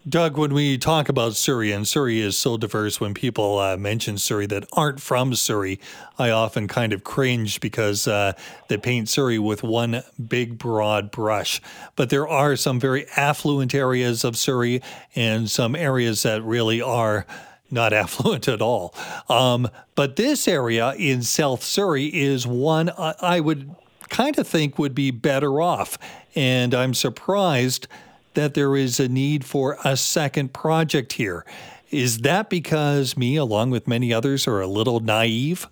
Doug, 0.08 0.38
when 0.38 0.54
we 0.54 0.78
talk 0.78 1.10
about 1.10 1.36
Surrey, 1.36 1.72
and 1.72 1.88
Surrey 1.88 2.20
is 2.20 2.38
so 2.38 2.58
diverse, 2.58 3.02
when 3.02 3.15
people 3.15 3.58
uh, 3.58 3.76
mention 3.76 4.20
Surrey 4.20 4.46
that 4.46 4.68
aren't 4.74 5.02
from 5.02 5.34
Surrey, 5.34 5.80
I 6.20 6.30
often 6.30 6.68
kind 6.68 6.94
of 6.94 7.04
cringe 7.04 7.60
because 7.60 8.08
uh, 8.08 8.34
they 8.68 8.78
paint 8.78 9.10
Surrey 9.10 9.39
with 9.39 9.63
one 9.63 10.04
big, 10.28 10.60
broad 10.60 11.10
brush. 11.10 11.60
But 11.96 12.12
there 12.12 12.28
are 12.28 12.56
some 12.56 12.80
very 12.80 13.08
affluent 13.18 13.74
areas 13.74 14.24
of 14.24 14.38
Surrey 14.38 14.80
and 15.15 15.50
some 15.50 15.76
areas 15.76 16.22
that 16.22 16.44
really 16.44 16.84
are 16.84 17.26
not 17.72 17.91
affluent 18.04 18.48
at 18.48 18.62
all. 18.62 18.94
Um, 19.28 19.68
but 19.96 20.18
this 20.18 20.48
area 20.48 20.94
in 21.00 21.24
South 21.24 21.63
Surrey 21.63 22.06
is 22.06 22.46
one 22.46 22.91
I 22.96 23.39
would 23.39 23.74
kind 24.10 24.38
of 24.38 24.48
think 24.48 24.78
would 24.78 24.94
be 24.94 25.10
better 25.10 25.60
off. 25.62 25.98
And 26.36 26.76
I'm 26.76 26.94
surprised 26.94 27.88
that 28.36 28.54
there 28.54 28.76
is 28.76 29.00
a 29.00 29.08
need 29.08 29.43
for 29.45 29.78
a 29.84 29.98
second 29.98 30.54
project 30.54 31.13
here. 31.13 31.45
Is 31.91 32.19
that 32.19 32.50
because 32.50 33.17
me, 33.17 33.36
along 33.36 33.71
with 33.71 33.88
many 33.88 34.13
others, 34.13 34.48
are 34.48 34.62
a 34.62 34.67
little 34.67 35.00
naive? 35.00 35.67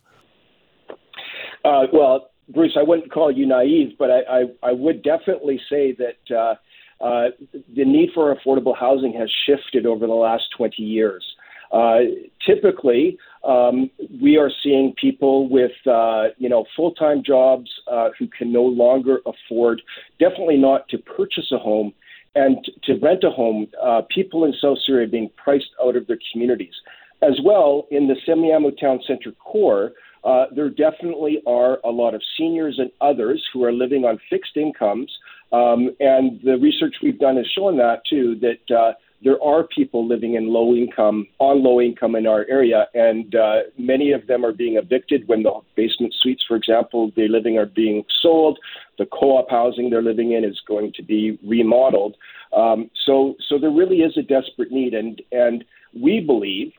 Uh, 1.65 1.88
well, 1.91 2.32
Bruce, 2.49 2.76
I 2.78 2.84
wouldn't 2.84 3.12
call 3.12 3.32
you 3.32 3.45
naive, 3.45 3.97
but 3.97 4.12
I, 4.12 4.19
I, 4.30 4.43
I 4.63 4.71
would 4.71 5.02
definitely 5.02 5.60
say 5.69 5.93
that 5.93 6.36
uh, 6.36 6.56
uh, 7.04 7.30
the 7.76 7.86
need 7.86 8.10
for 8.13 8.36
affordable 8.36 8.78
housing 8.78 9.13
has 9.13 9.30
shifted 9.45 9.86
over 9.86 10.08
the 10.08 10.13
last 10.13 10.43
20 10.58 10.82
years. 10.82 11.23
Uh, 11.71 12.02
typically, 12.45 13.17
um, 13.43 13.89
we 14.21 14.38
are 14.38 14.52
seeing 14.62 14.93
people 15.02 15.49
with 15.49 15.71
uh, 15.88 16.26
you 16.38 16.47
know 16.47 16.65
full-time 16.76 17.23
jobs 17.26 17.69
uh, 17.91 18.10
who 18.19 18.28
can 18.28 18.52
no 18.52 18.62
longer 18.62 19.21
afford, 19.26 19.82
definitely 20.19 20.58
not 20.58 20.88
to 20.89 20.99
purchase 20.99 21.52
a 21.52 21.58
home, 21.58 21.91
and 22.36 22.58
to 22.84 22.96
rent 22.96 23.24
a 23.24 23.30
home, 23.30 23.67
uh, 23.82 24.02
people 24.10 24.46
in 24.46 24.54
South 24.60 24.78
Surrey 24.86 25.04
are 25.04 25.08
being 25.08 25.30
priced 25.41 25.69
out 25.84 25.96
of 25.96 26.08
their 26.08 26.19
communities. 26.32 26.74
As 27.22 27.39
well, 27.43 27.88
in 27.91 28.08
the 28.08 28.15
Semiahmoo 28.28 28.80
Town 28.80 29.00
Centre 29.08 29.32
core, 29.34 29.93
uh, 30.24 30.46
there 30.56 30.69
definitely 30.69 31.41
are 31.46 31.80
a 31.84 31.89
lot 31.89 32.15
of 32.15 32.22
seniors 32.38 32.80
and 32.80 32.89
others 33.02 33.43
who 33.54 33.63
are 33.63 33.72
living 33.72 34.06
on 34.06 34.19
fixed 34.30 34.58
incomes. 34.58 35.12
Um, 35.52 35.91
and 36.00 36.39
the 36.43 36.58
research 36.58 36.96
we've 37.04 37.19
done 37.19 37.38
has 37.38 37.46
shown 37.56 37.78
that 37.78 38.02
too, 38.10 38.39
that 38.41 38.76
uh, 38.76 38.93
there 39.23 39.41
are 39.41 39.63
people 39.63 40.07
living 40.07 40.36
in 40.36 40.47
low 40.47 40.73
income, 40.73 41.27
on 41.39 41.63
low 41.63 41.79
income 41.79 42.15
in 42.15 42.27
our 42.27 42.45
area, 42.49 42.88
and 42.93 43.36
uh, 43.36 43.59
many 43.77 44.12
of 44.12 44.27
them 44.27 44.45
are 44.45 44.51
being 44.51 44.75
evicted 44.75 45.27
when 45.27 45.43
the 45.43 45.51
basement 45.75 46.13
suites, 46.19 46.43
for 46.47 46.55
example, 46.55 47.12
they're 47.15 47.29
living 47.29 47.57
are 47.57 47.65
being 47.65 48.03
sold. 48.21 48.59
The 48.97 49.05
co-op 49.05 49.49
housing 49.49 49.89
they're 49.89 50.01
living 50.01 50.33
in 50.33 50.43
is 50.43 50.59
going 50.67 50.93
to 50.95 51.03
be 51.03 51.39
remodeled. 51.47 52.15
Um, 52.55 52.89
so, 53.05 53.36
so 53.47 53.57
there 53.57 53.71
really 53.71 53.97
is 53.97 54.17
a 54.17 54.21
desperate 54.21 54.71
need, 54.71 54.93
and 54.93 55.21
and 55.31 55.63
we 55.93 56.19
believe 56.19 56.73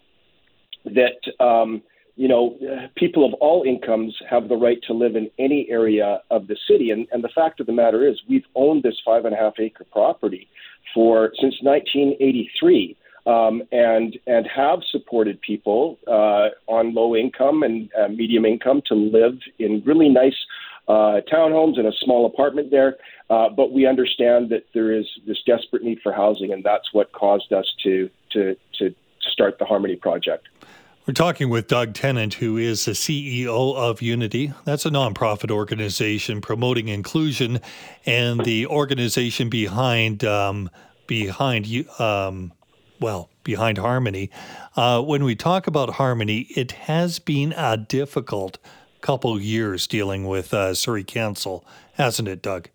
that. 0.85 1.45
Um, 1.45 1.83
you 2.17 2.29
know, 2.29 2.57
people 2.97 3.25
of 3.25 3.35
all 3.35 3.65
incomes 3.65 4.17
have 4.29 4.49
the 4.49 4.57
right 4.57 4.79
to 4.87 4.93
live 4.93 5.17
in 5.17 5.31
any 5.39 5.67
area 5.69 6.23
of 6.31 6.47
the 6.47 6.57
city. 6.69 6.91
And, 6.91 7.09
and 7.11 7.25
the 7.25 7.29
fact 7.29 7.61
of 7.61 7.67
the 7.67 7.73
matter 7.73 8.07
is, 8.07 8.21
we've 8.29 8.47
owned 8.55 8.83
this 8.85 9.01
five 9.05 9.25
and 9.25 9.35
a 9.35 9.39
half 9.39 9.55
acre 9.59 9.85
property 9.85 10.49
for 10.95 11.33
since 11.41 11.57
1983. 11.63 12.97
Um, 13.27 13.63
and 13.73 14.19
and 14.27 14.47
have 14.55 14.81
supported 14.93 15.41
people 15.41 15.99
uh, 16.07 16.51
on 16.71 16.93
low 16.93 17.17
income 17.17 17.63
and 17.63 17.89
uh, 17.99 18.09
medium 18.09 18.45
income 18.45 18.83
to 18.89 18.95
live 18.95 19.39
in 19.59 19.83
really 19.87 20.11
nice 20.11 20.37
uh, 20.89 21.23
townhomes 21.33 21.79
and 21.79 21.87
a 21.87 21.93
small 22.03 22.27
apartment 22.27 22.71
there. 22.71 22.99
Uh, 23.31 23.49
but 23.49 23.73
we 23.73 23.87
understand 23.87 24.51
that 24.51 24.67
there 24.75 24.93
is 24.93 25.07
this 25.27 25.39
desperate 25.47 25.83
need 25.83 26.01
for 26.03 26.13
housing, 26.13 26.53
and 26.53 26.63
that's 26.63 26.93
what 26.93 27.13
caused 27.13 27.51
us 27.51 27.65
to 27.83 28.11
to 28.33 28.57
to 28.79 28.95
start 29.21 29.59
the 29.59 29.65
Harmony 29.65 29.97
Project. 29.97 30.47
We're 31.07 31.13
talking 31.13 31.51
with 31.51 31.69
Doug 31.69 31.93
Tennant, 31.93 32.33
who 32.33 32.57
is 32.57 32.87
the 32.87 32.93
CEO 32.93 33.77
of 33.77 34.01
Unity. 34.01 34.55
That's 34.65 34.87
a 34.87 34.91
nonprofit 34.91 35.51
organization 35.51 36.41
promoting 36.41 36.89
inclusion, 36.89 37.61
and 38.07 38.43
the 38.43 38.67
organization 38.67 39.51
behind 39.51 40.25
um, 40.25 40.71
behind 41.07 41.67
um, 41.99 42.55
well 43.01 43.29
behind 43.43 43.77
Harmony. 43.77 44.31
Uh, 44.77 45.03
when 45.03 45.25
we 45.25 45.37
talk 45.37 45.67
about 45.67 45.91
Harmony, 45.91 46.47
it 46.57 46.73
has 46.73 47.19
been 47.19 47.53
a 47.55 47.77
difficult 47.77 48.57
couple 49.03 49.39
years 49.39 49.87
dealing 49.87 50.27
with 50.27 50.55
uh, 50.55 50.73
Surrey 50.73 51.05
Council, 51.05 51.67
hasn't 51.97 52.29
it, 52.29 52.41
Doug? 52.41 52.71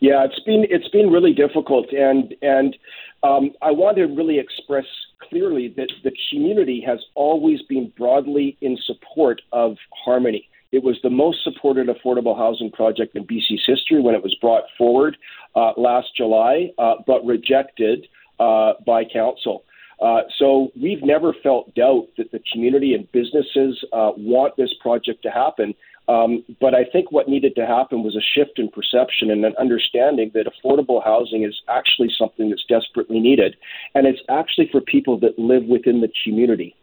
Yeah, 0.00 0.24
it's 0.24 0.40
been 0.40 0.64
it's 0.70 0.88
been 0.88 1.10
really 1.10 1.34
difficult, 1.34 1.92
and 1.92 2.34
and 2.40 2.74
um, 3.22 3.50
I 3.60 3.72
want 3.72 3.98
to 3.98 4.04
really 4.06 4.38
express 4.38 4.86
clearly 5.28 5.68
that 5.76 5.90
the 6.04 6.12
community 6.30 6.82
has 6.86 6.98
always 7.14 7.62
been 7.62 7.92
broadly 7.96 8.56
in 8.60 8.76
support 8.84 9.42
of 9.52 9.76
Harmony. 10.04 10.48
It 10.70 10.82
was 10.82 10.96
the 11.02 11.10
most 11.10 11.44
supported 11.44 11.88
affordable 11.88 12.36
housing 12.36 12.70
project 12.70 13.16
in 13.16 13.24
BC's 13.24 13.64
history 13.66 14.00
when 14.00 14.14
it 14.14 14.22
was 14.22 14.34
brought 14.40 14.64
forward 14.76 15.16
uh, 15.54 15.72
last 15.76 16.08
July, 16.16 16.70
uh, 16.78 16.96
but 17.06 17.24
rejected 17.24 18.06
uh, 18.38 18.74
by 18.86 19.04
council. 19.04 19.64
Uh, 20.00 20.20
so 20.38 20.70
we've 20.80 21.02
never 21.02 21.32
felt 21.42 21.74
doubt 21.74 22.06
that 22.16 22.30
the 22.30 22.40
community 22.52 22.94
and 22.94 23.10
businesses 23.12 23.82
uh, 23.92 24.12
want 24.16 24.56
this 24.56 24.72
project 24.80 25.22
to 25.22 25.30
happen. 25.30 25.74
Um, 26.08 26.42
but 26.58 26.74
I 26.74 26.84
think 26.84 27.12
what 27.12 27.28
needed 27.28 27.54
to 27.56 27.66
happen 27.66 28.02
was 28.02 28.16
a 28.16 28.20
shift 28.20 28.58
in 28.58 28.70
perception 28.70 29.30
and 29.30 29.44
an 29.44 29.54
understanding 29.58 30.30
that 30.34 30.46
affordable 30.46 31.04
housing 31.04 31.44
is 31.44 31.54
actually 31.68 32.08
something 32.18 32.48
that's 32.48 32.64
desperately 32.66 33.20
needed. 33.20 33.56
And 33.94 34.06
it's 34.06 34.20
actually 34.30 34.68
for 34.72 34.80
people 34.80 35.20
that 35.20 35.38
live 35.38 35.64
within 35.64 36.00
the 36.00 36.10
community. 36.24 36.74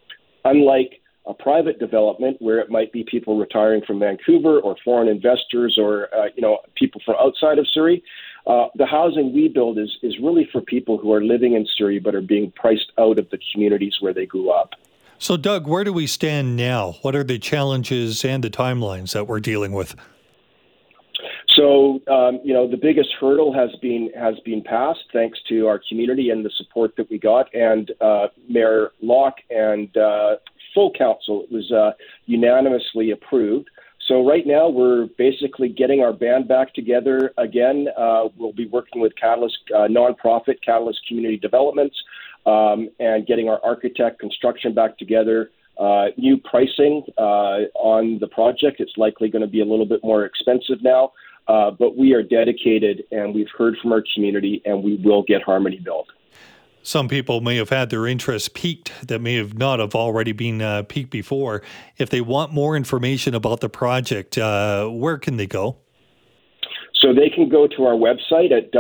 Unlike 0.43 1.01
a 1.27 1.33
private 1.33 1.79
development 1.79 2.37
where 2.39 2.59
it 2.59 2.69
might 2.69 2.91
be 2.91 3.03
people 3.09 3.37
retiring 3.37 3.81
from 3.85 3.99
Vancouver 3.99 4.59
or 4.59 4.75
foreign 4.83 5.07
investors 5.07 5.77
or 5.79 6.13
uh, 6.15 6.27
you 6.35 6.41
know 6.41 6.59
people 6.75 7.01
from 7.03 7.15
outside 7.19 7.57
of 7.57 7.67
Surrey. 7.67 8.03
Uh, 8.45 8.67
the 8.75 8.85
housing 8.85 9.33
we 9.33 9.47
build 9.47 9.79
is 9.79 9.89
is 10.03 10.15
really 10.21 10.47
for 10.51 10.61
people 10.61 10.97
who 10.97 11.11
are 11.11 11.23
living 11.23 11.53
in 11.53 11.65
Surrey 11.77 11.99
but 11.99 12.13
are 12.13 12.21
being 12.21 12.51
priced 12.55 12.91
out 12.99 13.17
of 13.17 13.29
the 13.31 13.39
communities 13.51 13.95
where 13.99 14.13
they 14.13 14.25
grew 14.25 14.51
up. 14.51 14.75
So, 15.17 15.37
Doug, 15.37 15.67
where 15.67 15.83
do 15.83 15.93
we 15.93 16.07
stand 16.07 16.55
now? 16.55 16.93
What 17.01 17.15
are 17.15 17.23
the 17.23 17.39
challenges 17.39 18.25
and 18.25 18.43
the 18.43 18.49
timelines 18.49 19.13
that 19.13 19.27
we're 19.27 19.39
dealing 19.39 19.71
with? 19.71 19.95
So, 21.55 22.01
um, 22.11 22.41
you 22.43 22.53
know, 22.53 22.69
the 22.69 22.77
biggest 22.77 23.09
hurdle 23.19 23.53
has 23.53 23.69
been 23.81 24.09
has 24.13 24.35
been 24.43 24.61
passed 24.61 25.05
thanks 25.13 25.39
to 25.47 25.67
our 25.67 25.79
community 25.87 26.29
and 26.29 26.43
the 26.43 26.49
support 26.57 26.95
that 26.97 27.09
we 27.09 27.17
got, 27.17 27.53
and 27.53 27.91
uh, 28.01 28.27
Mayor 28.49 28.91
Locke 29.01 29.37
and 29.49 29.95
uh, 29.95 30.35
full 30.73 30.91
council. 30.91 31.43
It 31.43 31.51
was 31.53 31.71
uh, 31.71 31.91
unanimously 32.25 33.11
approved. 33.11 33.69
So 34.07 34.27
right 34.27 34.45
now 34.45 34.69
we're 34.69 35.07
basically 35.17 35.69
getting 35.69 36.01
our 36.01 36.13
band 36.13 36.47
back 36.47 36.73
together 36.73 37.31
again. 37.37 37.87
Uh, 37.97 38.25
we'll 38.37 38.53
be 38.53 38.67
working 38.67 39.01
with 39.01 39.13
Catalyst 39.15 39.57
uh, 39.73 39.87
nonprofit 39.87 40.61
Catalyst 40.63 40.99
Community 41.07 41.37
Developments 41.37 41.95
um, 42.45 42.89
and 42.99 43.25
getting 43.25 43.49
our 43.49 43.59
architect 43.63 44.19
construction 44.19 44.73
back 44.73 44.97
together. 44.97 45.51
Uh, 45.77 46.05
new 46.17 46.37
pricing 46.37 47.03
uh, 47.17 47.67
on 47.75 48.17
the 48.19 48.27
project. 48.27 48.79
It's 48.79 48.93
likely 48.95 49.29
going 49.29 49.41
to 49.41 49.47
be 49.47 49.61
a 49.61 49.65
little 49.65 49.85
bit 49.85 50.01
more 50.03 50.23
expensive 50.23 50.81
now, 50.81 51.11
uh, 51.49 51.71
but 51.71 51.97
we 51.97 52.13
are 52.13 52.23
dedicated 52.23 53.03
and 53.11 53.35
we've 53.35 53.49
heard 53.57 53.75
from 53.81 53.91
our 53.91 54.03
community 54.13 54.61
and 54.63 54.81
we 54.81 54.95
will 55.03 55.23
get 55.23 55.43
Harmony 55.43 55.79
built 55.83 56.07
some 56.85 57.07
people 57.07 57.41
may 57.41 57.55
have 57.57 57.69
had 57.69 57.89
their 57.89 58.05
interest 58.05 58.53
peaked 58.53 58.91
that 59.07 59.19
may 59.19 59.35
have 59.35 59.57
not 59.57 59.79
have 59.79 59.95
already 59.95 60.31
been 60.31 60.61
uh, 60.61 60.83
piqued 60.83 61.09
before. 61.09 61.63
If 61.97 62.11
they 62.11 62.21
want 62.21 62.53
more 62.53 62.77
information 62.77 63.33
about 63.33 63.59
the 63.59 63.69
project, 63.69 64.37
uh, 64.37 64.87
where 64.87 65.17
can 65.17 65.37
they 65.37 65.47
go? 65.47 65.77
So 67.01 67.13
they 67.13 67.29
can 67.29 67.49
go 67.49 67.67
to 67.67 67.85
our 67.85 67.95
website 67.95 68.51
at 68.51 68.71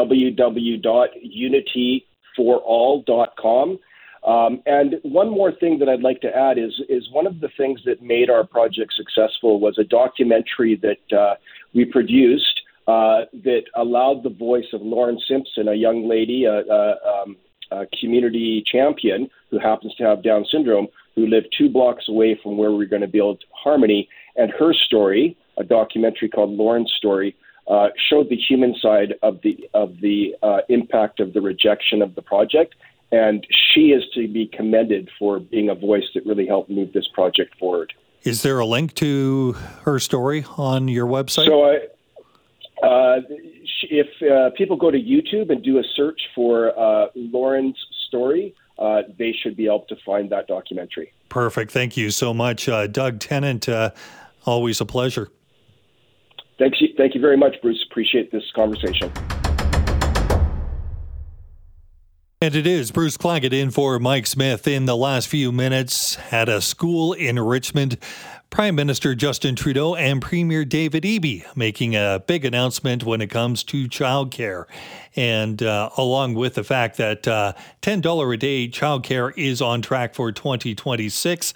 www.unityforall.com. 2.37 3.79
Um, 4.25 4.61
and 4.65 4.95
one 5.03 5.29
more 5.29 5.51
thing 5.51 5.77
that 5.79 5.87
I'd 5.87 6.01
like 6.01 6.19
to 6.21 6.35
add 6.35 6.57
is 6.57 6.73
is 6.89 7.07
one 7.11 7.27
of 7.27 7.41
the 7.41 7.49
things 7.57 7.81
that 7.85 8.01
made 8.01 8.29
our 8.29 8.43
project 8.43 8.93
successful 8.97 9.59
was 9.59 9.77
a 9.77 9.83
documentary 9.83 10.81
that 10.81 11.17
uh, 11.17 11.35
we 11.75 11.85
produced 11.85 12.61
uh, 12.87 13.25
that 13.43 13.63
allowed 13.75 14.23
the 14.23 14.31
voice 14.31 14.65
of 14.73 14.81
Lauren 14.81 15.19
Simpson, 15.27 15.67
a 15.67 15.75
young 15.75 16.09
lady, 16.09 16.47
uh, 16.47 16.63
uh 16.71 16.95
um, 17.21 17.37
a 17.71 17.85
community 17.99 18.63
champion 18.65 19.27
who 19.51 19.59
happens 19.59 19.93
to 19.95 20.03
have 20.03 20.23
Down 20.23 20.45
syndrome, 20.51 20.87
who 21.15 21.27
lived 21.27 21.53
two 21.55 21.69
blocks 21.69 22.05
away 22.07 22.39
from 22.41 22.57
where 22.57 22.71
we're 22.71 22.85
going 22.87 23.01
to 23.01 23.07
build 23.07 23.43
Harmony. 23.51 24.07
And 24.35 24.51
her 24.59 24.73
story, 24.73 25.37
a 25.57 25.63
documentary 25.63 26.29
called 26.29 26.51
Lauren's 26.51 26.93
Story, 26.97 27.35
uh, 27.67 27.87
showed 28.09 28.29
the 28.29 28.35
human 28.35 28.75
side 28.81 29.15
of 29.23 29.41
the 29.41 29.69
of 29.73 29.99
the 30.01 30.35
uh, 30.43 30.59
impact 30.69 31.19
of 31.19 31.33
the 31.33 31.41
rejection 31.41 32.01
of 32.01 32.15
the 32.15 32.21
project. 32.21 32.75
And 33.11 33.45
she 33.49 33.91
is 33.91 34.03
to 34.15 34.27
be 34.27 34.47
commended 34.47 35.09
for 35.17 35.39
being 35.39 35.69
a 35.69 35.75
voice 35.75 36.03
that 36.15 36.25
really 36.25 36.47
helped 36.47 36.69
move 36.69 36.91
this 36.93 37.07
project 37.13 37.57
forward. 37.57 37.93
Is 38.23 38.41
there 38.41 38.59
a 38.59 38.65
link 38.65 38.95
to 38.95 39.53
her 39.83 39.99
story 39.99 40.45
on 40.57 40.87
your 40.87 41.05
website? 41.05 41.45
So, 41.45 41.63
uh, 41.63 42.85
uh 42.85 43.21
if 43.89 44.07
uh, 44.21 44.49
people 44.57 44.75
go 44.75 44.89
to 44.89 44.99
YouTube 44.99 45.51
and 45.51 45.63
do 45.63 45.77
a 45.77 45.83
search 45.95 46.19
for 46.33 46.77
uh, 46.77 47.07
Lauren's 47.15 47.77
story, 48.07 48.55
uh, 48.79 49.03
they 49.17 49.31
should 49.31 49.55
be 49.55 49.65
able 49.65 49.85
to 49.89 49.95
find 50.05 50.29
that 50.31 50.47
documentary. 50.47 51.13
Perfect. 51.29 51.71
Thank 51.71 51.97
you 51.97 52.11
so 52.11 52.33
much, 52.33 52.67
uh, 52.67 52.87
Doug 52.87 53.19
Tennant. 53.19 53.69
Uh, 53.69 53.91
always 54.45 54.81
a 54.81 54.85
pleasure. 54.85 55.29
Thank 56.57 56.79
you. 56.79 56.89
Thank 56.97 57.15
you 57.15 57.21
very 57.21 57.37
much, 57.37 57.55
Bruce. 57.61 57.83
Appreciate 57.89 58.31
this 58.31 58.43
conversation. 58.55 59.11
And 62.41 62.55
it 62.55 62.67
is 62.67 62.91
Bruce 62.91 63.17
Claggett 63.17 63.53
in 63.53 63.71
for 63.71 63.97
Mike 63.97 64.27
Smith. 64.27 64.67
In 64.67 64.85
the 64.85 64.95
last 64.95 65.27
few 65.27 65.51
minutes, 65.51 66.17
at 66.31 66.47
a 66.47 66.61
school 66.61 67.13
in 67.13 67.39
Richmond, 67.39 67.97
Prime 68.51 68.75
Minister 68.75 69.15
Justin 69.15 69.55
Trudeau 69.55 69.95
and 69.95 70.21
Premier 70.21 70.63
David 70.63 71.03
Eby 71.03 71.43
making 71.57 71.95
a 71.95 72.23
big 72.27 72.45
announcement 72.45 73.03
when 73.03 73.19
it 73.19 73.27
comes 73.27 73.63
to 73.63 73.87
childcare. 73.87 74.65
And 75.15 75.63
uh, 75.63 75.89
along 75.97 76.35
with 76.35 76.53
the 76.53 76.63
fact 76.63 76.97
that 76.97 77.27
uh, 77.27 77.53
$10 77.81 78.33
a 78.33 78.37
day 78.37 78.67
childcare 78.67 79.33
is 79.35 79.61
on 79.61 79.81
track 79.81 80.13
for 80.13 80.31
2026, 80.31 81.53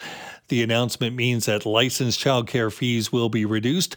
the 0.47 0.63
announcement 0.63 1.15
means 1.15 1.45
that 1.45 1.65
licensed 1.65 2.19
childcare 2.19 2.73
fees 2.73 3.11
will 3.11 3.29
be 3.29 3.45
reduced 3.45 3.95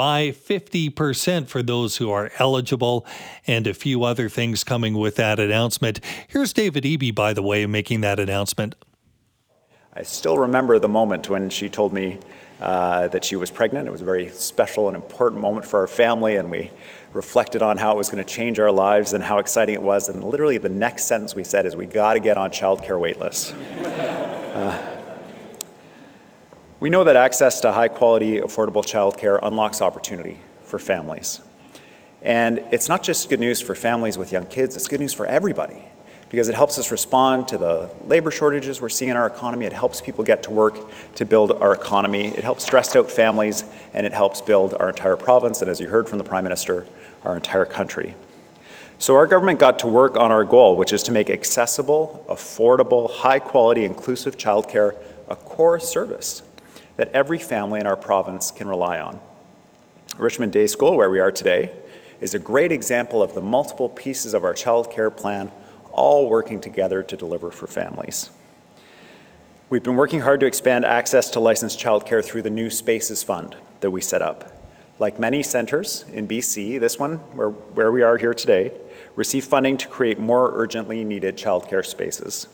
by 0.00 0.30
50% 0.30 1.46
for 1.46 1.62
those 1.62 1.98
who 1.98 2.10
are 2.10 2.30
eligible, 2.38 3.04
and 3.46 3.66
a 3.66 3.74
few 3.74 4.02
other 4.02 4.30
things 4.30 4.64
coming 4.64 4.94
with 4.94 5.16
that 5.16 5.38
announcement. 5.38 6.00
Here's 6.26 6.54
David 6.54 6.84
Eby, 6.84 7.14
by 7.14 7.34
the 7.34 7.42
way, 7.42 7.66
making 7.66 8.00
that 8.00 8.18
announcement. 8.18 8.76
I 9.92 10.02
still 10.04 10.38
remember 10.38 10.78
the 10.78 10.88
moment 10.88 11.28
when 11.28 11.50
she 11.50 11.68
told 11.68 11.92
me 11.92 12.18
uh, 12.62 13.08
that 13.08 13.26
she 13.26 13.36
was 13.36 13.50
pregnant. 13.50 13.88
It 13.88 13.90
was 13.90 14.00
a 14.00 14.06
very 14.06 14.30
special 14.30 14.88
and 14.88 14.96
important 14.96 15.42
moment 15.42 15.66
for 15.66 15.80
our 15.80 15.86
family, 15.86 16.36
and 16.36 16.50
we 16.50 16.70
reflected 17.12 17.60
on 17.60 17.76
how 17.76 17.92
it 17.92 17.98
was 17.98 18.08
going 18.08 18.24
to 18.24 18.34
change 18.34 18.58
our 18.58 18.72
lives 18.72 19.12
and 19.12 19.22
how 19.22 19.36
exciting 19.36 19.74
it 19.74 19.82
was. 19.82 20.08
And 20.08 20.24
literally, 20.24 20.56
the 20.56 20.70
next 20.70 21.08
sentence 21.08 21.34
we 21.34 21.44
said 21.44 21.66
is, 21.66 21.76
"We 21.76 21.84
got 21.84 22.14
to 22.14 22.20
get 22.20 22.38
on 22.38 22.50
childcare 22.50 22.98
waitlists." 22.98 23.52
Uh, 24.50 24.99
we 26.80 26.88
know 26.88 27.04
that 27.04 27.14
access 27.14 27.60
to 27.60 27.72
high 27.72 27.88
quality, 27.88 28.40
affordable 28.40 28.82
childcare 28.82 29.38
unlocks 29.42 29.82
opportunity 29.82 30.38
for 30.64 30.78
families. 30.78 31.40
And 32.22 32.58
it's 32.72 32.88
not 32.88 33.02
just 33.02 33.28
good 33.28 33.40
news 33.40 33.60
for 33.60 33.74
families 33.74 34.16
with 34.16 34.32
young 34.32 34.46
kids, 34.46 34.76
it's 34.76 34.88
good 34.88 35.00
news 35.00 35.12
for 35.12 35.26
everybody 35.26 35.84
because 36.30 36.48
it 36.48 36.54
helps 36.54 36.78
us 36.78 36.90
respond 36.90 37.48
to 37.48 37.58
the 37.58 37.90
labor 38.06 38.30
shortages 38.30 38.80
we're 38.80 38.88
seeing 38.88 39.10
in 39.10 39.16
our 39.16 39.26
economy. 39.26 39.66
It 39.66 39.72
helps 39.72 40.00
people 40.00 40.24
get 40.24 40.44
to 40.44 40.50
work 40.50 40.78
to 41.16 41.26
build 41.26 41.50
our 41.50 41.74
economy. 41.74 42.28
It 42.28 42.44
helps 42.44 42.62
stressed 42.64 42.94
out 42.94 43.10
families, 43.10 43.64
and 43.94 44.06
it 44.06 44.12
helps 44.12 44.40
build 44.40 44.74
our 44.74 44.90
entire 44.90 45.16
province, 45.16 45.60
and 45.60 45.68
as 45.68 45.80
you 45.80 45.88
heard 45.88 46.08
from 46.08 46.18
the 46.18 46.24
Prime 46.24 46.44
Minister, 46.44 46.86
our 47.24 47.34
entire 47.34 47.64
country. 47.64 48.14
So 49.00 49.16
our 49.16 49.26
government 49.26 49.58
got 49.58 49.80
to 49.80 49.88
work 49.88 50.16
on 50.16 50.30
our 50.30 50.44
goal, 50.44 50.76
which 50.76 50.92
is 50.92 51.02
to 51.04 51.12
make 51.12 51.30
accessible, 51.30 52.24
affordable, 52.28 53.10
high 53.10 53.40
quality, 53.40 53.84
inclusive 53.84 54.38
childcare 54.38 54.94
a 55.30 55.36
core 55.36 55.78
service 55.78 56.42
that 56.96 57.10
every 57.12 57.38
family 57.38 57.80
in 57.80 57.86
our 57.86 57.96
province 57.96 58.50
can 58.50 58.68
rely 58.68 59.00
on. 59.00 59.20
Richmond 60.18 60.52
Day 60.52 60.66
School, 60.66 60.96
where 60.96 61.10
we 61.10 61.20
are 61.20 61.32
today, 61.32 61.72
is 62.20 62.34
a 62.34 62.38
great 62.38 62.72
example 62.72 63.22
of 63.22 63.34
the 63.34 63.40
multiple 63.40 63.88
pieces 63.88 64.34
of 64.34 64.44
our 64.44 64.54
childcare 64.54 65.14
plan 65.14 65.50
all 65.92 66.28
working 66.28 66.60
together 66.60 67.02
to 67.02 67.16
deliver 67.16 67.50
for 67.50 67.66
families. 67.66 68.30
We've 69.70 69.82
been 69.82 69.96
working 69.96 70.20
hard 70.20 70.40
to 70.40 70.46
expand 70.46 70.84
access 70.84 71.30
to 71.30 71.40
licensed 71.40 71.78
childcare 71.78 72.24
through 72.24 72.42
the 72.42 72.50
new 72.50 72.70
Spaces 72.70 73.22
Fund 73.22 73.56
that 73.80 73.90
we 73.90 74.00
set 74.00 74.20
up. 74.20 74.52
Like 74.98 75.18
many 75.18 75.42
centres 75.42 76.04
in 76.12 76.28
BC, 76.28 76.78
this 76.80 76.98
one, 76.98 77.16
where, 77.36 77.50
where 77.50 77.92
we 77.92 78.02
are 78.02 78.18
here 78.18 78.34
today, 78.34 78.72
received 79.16 79.48
funding 79.48 79.76
to 79.78 79.88
create 79.88 80.18
more 80.18 80.50
urgently 80.54 81.04
needed 81.04 81.36
childcare 81.36 81.86
spaces. 81.86 82.48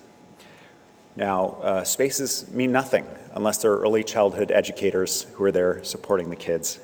Now, 1.16 1.56
uh, 1.62 1.84
spaces 1.84 2.50
mean 2.52 2.72
nothing 2.72 3.06
unless 3.34 3.58
there 3.58 3.72
are 3.72 3.80
early 3.80 4.04
childhood 4.04 4.50
educators 4.50 5.24
who 5.34 5.44
are 5.44 5.52
there 5.52 5.82
supporting 5.82 6.28
the 6.28 6.36
kids 6.36 6.78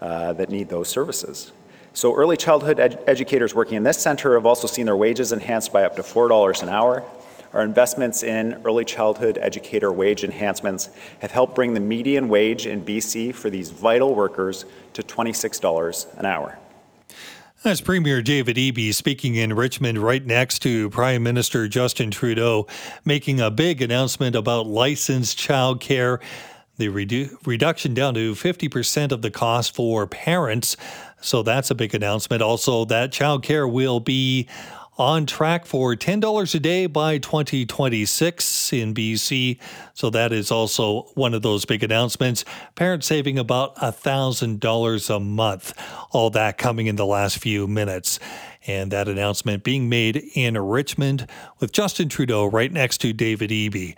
uh, 0.00 0.32
that 0.34 0.48
need 0.48 0.68
those 0.68 0.88
services. 0.88 1.52
So 1.92 2.14
early 2.14 2.36
childhood 2.36 2.80
ed 2.80 3.02
educators 3.06 3.54
working 3.54 3.76
in 3.76 3.82
this 3.82 3.98
center 3.98 4.34
have 4.34 4.44
also 4.44 4.66
seen 4.66 4.86
their 4.86 4.96
wages 4.96 5.32
enhanced 5.32 5.72
by 5.72 5.84
up 5.84 5.96
to 5.96 6.02
$4 6.02 6.62
an 6.62 6.68
hour. 6.68 7.02
Our 7.52 7.62
investments 7.62 8.22
in 8.22 8.60
early 8.64 8.84
childhood 8.84 9.38
educator 9.40 9.92
wage 9.92 10.24
enhancements 10.24 10.90
have 11.20 11.30
helped 11.30 11.54
bring 11.54 11.72
the 11.72 11.80
median 11.80 12.28
wage 12.28 12.66
in 12.66 12.84
BC 12.84 13.34
for 13.34 13.48
these 13.48 13.70
vital 13.70 14.14
workers 14.14 14.66
to 14.92 15.02
$26 15.02 16.18
an 16.18 16.26
hour. 16.26 16.58
That's 17.66 17.80
Premier 17.80 18.22
David 18.22 18.56
Eby 18.58 18.94
speaking 18.94 19.34
in 19.34 19.52
Richmond 19.52 19.98
right 19.98 20.24
next 20.24 20.60
to 20.60 20.88
Prime 20.90 21.24
Minister 21.24 21.66
Justin 21.66 22.12
Trudeau, 22.12 22.68
making 23.04 23.40
a 23.40 23.50
big 23.50 23.82
announcement 23.82 24.36
about 24.36 24.68
licensed 24.68 25.36
childcare. 25.36 26.20
The 26.76 26.86
redu- 26.90 27.36
reduction 27.44 27.92
down 27.92 28.14
to 28.14 28.36
50% 28.36 29.10
of 29.10 29.20
the 29.20 29.32
cost 29.32 29.74
for 29.74 30.06
parents. 30.06 30.76
So 31.20 31.42
that's 31.42 31.68
a 31.72 31.74
big 31.74 31.92
announcement. 31.92 32.40
Also, 32.40 32.84
that 32.84 33.10
childcare 33.10 33.68
will 33.68 33.98
be 33.98 34.46
on 34.98 35.26
track 35.26 35.66
for 35.66 35.94
$10 35.94 36.54
a 36.54 36.58
day 36.58 36.86
by 36.86 37.18
2026 37.18 38.72
in 38.72 38.94
BC. 38.94 39.58
So 39.94 40.10
that 40.10 40.32
is 40.32 40.50
also 40.50 41.02
one 41.14 41.34
of 41.34 41.42
those 41.42 41.64
big 41.64 41.82
announcements. 41.82 42.44
Parents 42.74 43.06
saving 43.06 43.38
about 43.38 43.76
$1,000 43.76 45.14
a 45.14 45.20
month. 45.20 45.74
All 46.12 46.30
that 46.30 46.58
coming 46.58 46.86
in 46.86 46.96
the 46.96 47.06
last 47.06 47.38
few 47.38 47.66
minutes. 47.66 48.18
And 48.66 48.90
that 48.90 49.08
announcement 49.08 49.62
being 49.62 49.88
made 49.88 50.16
in 50.34 50.56
Richmond 50.58 51.28
with 51.60 51.72
Justin 51.72 52.08
Trudeau 52.08 52.46
right 52.46 52.72
next 52.72 52.98
to 52.98 53.12
David 53.12 53.50
Eby. 53.50 53.94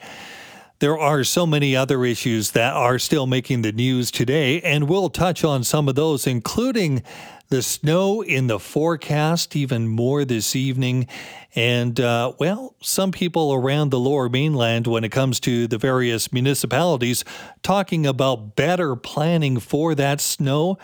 There 0.81 0.99
are 0.99 1.25
so 1.25 1.45
many 1.45 1.75
other 1.75 2.05
issues 2.05 2.53
that 2.53 2.73
are 2.73 3.01
still 3.01 3.27
making 3.27 3.63
the 3.63 3.73
news 3.73 4.13
today, 4.13 4.61
and 4.61 4.89
we'll 4.89 5.11
touch 5.11 5.43
on 5.43 5.65
some 5.65 5.89
of 5.89 5.97
those, 5.97 6.25
including 6.25 7.03
the 7.49 7.63
snow 7.63 8.23
in 8.23 8.47
the 8.47 8.59
forecast, 8.59 9.57
even 9.57 9.89
more 9.89 10.25
this 10.25 10.55
evening. 10.55 11.07
And, 11.55 11.99
uh, 11.99 12.33
well, 12.39 12.75
some 12.81 13.11
people 13.11 13.55
around 13.55 13.91
the 13.91 13.99
lower 13.99 14.29
mainland, 14.29 14.87
when 14.87 15.03
it 15.03 15.11
comes 15.11 15.41
to 15.41 15.67
the 15.67 15.79
various 15.79 16.33
municipalities, 16.33 17.25
talking 17.63 18.07
about 18.07 18.55
better 18.55 18.95
planning 18.97 19.59
for 19.59 19.95
that 19.95 20.21
snow. 20.21 20.79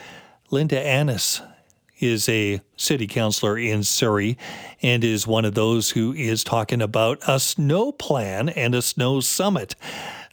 Linda 0.51 0.81
Annis 0.81 1.43
is 2.01 2.29
a 2.29 2.61
city 2.77 3.07
councilor 3.07 3.59
in 3.59 3.83
Surrey 3.83 4.37
and 4.83 5.05
is 5.05 5.27
one 5.27 5.45
of 5.45 5.55
those 5.55 5.91
who 5.91 6.13
is 6.13 6.43
talking 6.45 6.83
about 6.83 7.19
a 7.27 7.39
snow 7.39 7.93
plan 7.93 8.49
and 8.49 8.75
a 8.75 8.83
snow 8.83 9.21
summit. 9.21 9.75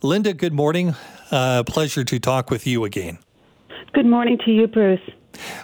Linda, 0.02 0.34
good 0.34 0.54
morning. 0.54 0.96
Uh, 1.30 1.64
pleasure 1.64 2.04
to 2.04 2.20
talk 2.20 2.50
with 2.50 2.66
you 2.66 2.84
again. 2.84 3.20
Good 3.94 4.06
morning 4.06 4.38
to 4.46 4.52
you, 4.52 4.68
Bruce. 4.68 5.02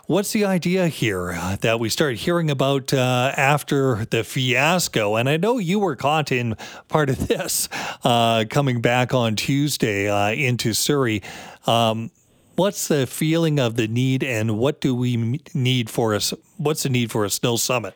What's 0.05 0.33
the 0.33 0.43
idea 0.43 0.87
here 0.87 1.31
uh, 1.31 1.55
that 1.61 1.79
we 1.79 1.87
start 1.87 2.17
hearing 2.17 2.51
about 2.51 2.93
uh, 2.93 3.33
after 3.37 4.05
the 4.05 4.25
fiasco? 4.25 5.15
And 5.15 5.29
I 5.29 5.37
know 5.37 5.59
you 5.59 5.79
were 5.79 5.95
caught 5.95 6.29
in 6.31 6.55
part 6.89 7.09
of 7.09 7.27
this 7.29 7.69
uh, 8.03 8.43
coming 8.49 8.81
back 8.81 9.13
on 9.13 9.37
Tuesday 9.37 10.09
uh, 10.09 10.31
into 10.31 10.73
Surrey. 10.73 11.21
Um, 11.67 12.11
what's 12.57 12.89
the 12.89 13.07
feeling 13.07 13.61
of 13.61 13.77
the 13.77 13.87
need, 13.87 14.25
and 14.25 14.57
what 14.57 14.81
do 14.81 14.93
we 14.93 15.39
need 15.53 15.89
for 15.89 16.13
us? 16.13 16.33
What's 16.57 16.83
the 16.83 16.89
need 16.89 17.11
for 17.11 17.23
a 17.23 17.29
snow 17.29 17.55
summit? 17.55 17.95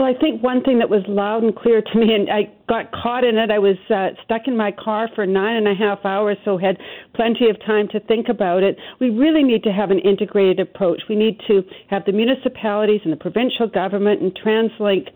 Well, 0.00 0.08
I 0.08 0.18
think 0.18 0.42
one 0.42 0.62
thing 0.62 0.78
that 0.78 0.88
was 0.88 1.02
loud 1.08 1.42
and 1.42 1.54
clear 1.54 1.82
to 1.82 1.98
me, 1.98 2.14
and 2.14 2.30
I 2.30 2.50
got 2.66 2.90
caught 2.90 3.22
in 3.22 3.36
it, 3.36 3.50
I 3.50 3.58
was 3.58 3.76
uh, 3.90 4.16
stuck 4.24 4.46
in 4.46 4.56
my 4.56 4.72
car 4.72 5.10
for 5.14 5.26
nine 5.26 5.56
and 5.56 5.68
a 5.68 5.74
half 5.74 6.06
hours, 6.06 6.38
so 6.42 6.56
had 6.56 6.78
plenty 7.14 7.50
of 7.50 7.60
time 7.66 7.86
to 7.88 8.00
think 8.00 8.30
about 8.30 8.62
it. 8.62 8.78
We 8.98 9.10
really 9.10 9.42
need 9.42 9.62
to 9.64 9.72
have 9.72 9.90
an 9.90 9.98
integrated 9.98 10.58
approach. 10.58 11.02
We 11.06 11.16
need 11.16 11.38
to 11.48 11.62
have 11.90 12.06
the 12.06 12.12
municipalities 12.12 13.02
and 13.04 13.12
the 13.12 13.18
provincial 13.18 13.68
government 13.68 14.22
and 14.22 14.32
TransLink 14.42 15.10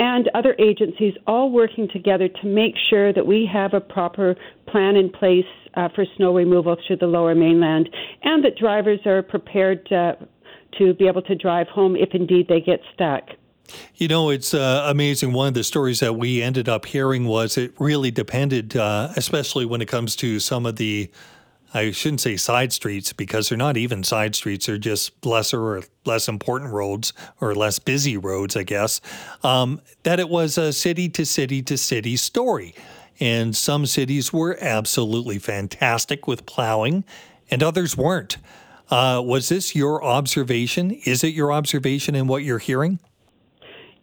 and 0.00 0.28
other 0.34 0.56
agencies 0.58 1.14
all 1.28 1.52
working 1.52 1.86
together 1.92 2.26
to 2.26 2.46
make 2.48 2.74
sure 2.90 3.12
that 3.12 3.24
we 3.24 3.48
have 3.52 3.72
a 3.72 3.80
proper 3.80 4.34
plan 4.66 4.96
in 4.96 5.10
place 5.10 5.44
uh, 5.74 5.90
for 5.94 6.04
snow 6.16 6.34
removal 6.34 6.76
through 6.84 6.96
the 6.96 7.06
lower 7.06 7.36
mainland 7.36 7.88
and 8.24 8.44
that 8.44 8.56
drivers 8.58 8.98
are 9.06 9.22
prepared 9.22 9.86
uh, 9.92 10.14
to 10.76 10.92
be 10.94 11.06
able 11.06 11.22
to 11.22 11.36
drive 11.36 11.68
home 11.68 11.94
if 11.94 12.08
indeed 12.14 12.48
they 12.48 12.60
get 12.60 12.80
stuck. 12.94 13.22
You 13.96 14.08
know, 14.08 14.30
it's 14.30 14.54
uh, 14.54 14.84
amazing. 14.88 15.32
One 15.32 15.48
of 15.48 15.54
the 15.54 15.64
stories 15.64 16.00
that 16.00 16.14
we 16.14 16.42
ended 16.42 16.68
up 16.68 16.84
hearing 16.86 17.24
was 17.24 17.56
it 17.56 17.74
really 17.78 18.10
depended, 18.10 18.76
uh, 18.76 19.10
especially 19.16 19.64
when 19.64 19.80
it 19.80 19.88
comes 19.88 20.16
to 20.16 20.38
some 20.40 20.66
of 20.66 20.76
the, 20.76 21.10
I 21.72 21.90
shouldn't 21.90 22.20
say 22.20 22.36
side 22.36 22.72
streets 22.72 23.12
because 23.12 23.48
they're 23.48 23.58
not 23.58 23.76
even 23.76 24.04
side 24.04 24.34
streets. 24.34 24.66
They're 24.66 24.78
just 24.78 25.24
lesser 25.24 25.60
or 25.60 25.82
less 26.04 26.28
important 26.28 26.72
roads 26.72 27.12
or 27.40 27.54
less 27.54 27.78
busy 27.78 28.16
roads, 28.16 28.56
I 28.56 28.64
guess. 28.64 29.00
Um, 29.42 29.80
that 30.02 30.20
it 30.20 30.28
was 30.28 30.58
a 30.58 30.72
city 30.72 31.08
to 31.10 31.24
city 31.24 31.62
to 31.62 31.78
city 31.78 32.16
story. 32.16 32.74
And 33.20 33.56
some 33.56 33.86
cities 33.86 34.32
were 34.32 34.58
absolutely 34.60 35.38
fantastic 35.38 36.26
with 36.26 36.46
plowing, 36.46 37.04
and 37.50 37.62
others 37.62 37.96
weren't. 37.96 38.38
Uh, 38.90 39.22
was 39.24 39.48
this 39.48 39.74
your 39.74 40.02
observation? 40.04 40.90
Is 40.90 41.24
it 41.24 41.32
your 41.32 41.52
observation 41.52 42.14
and 42.14 42.28
what 42.28 42.42
you're 42.42 42.58
hearing? 42.58 42.98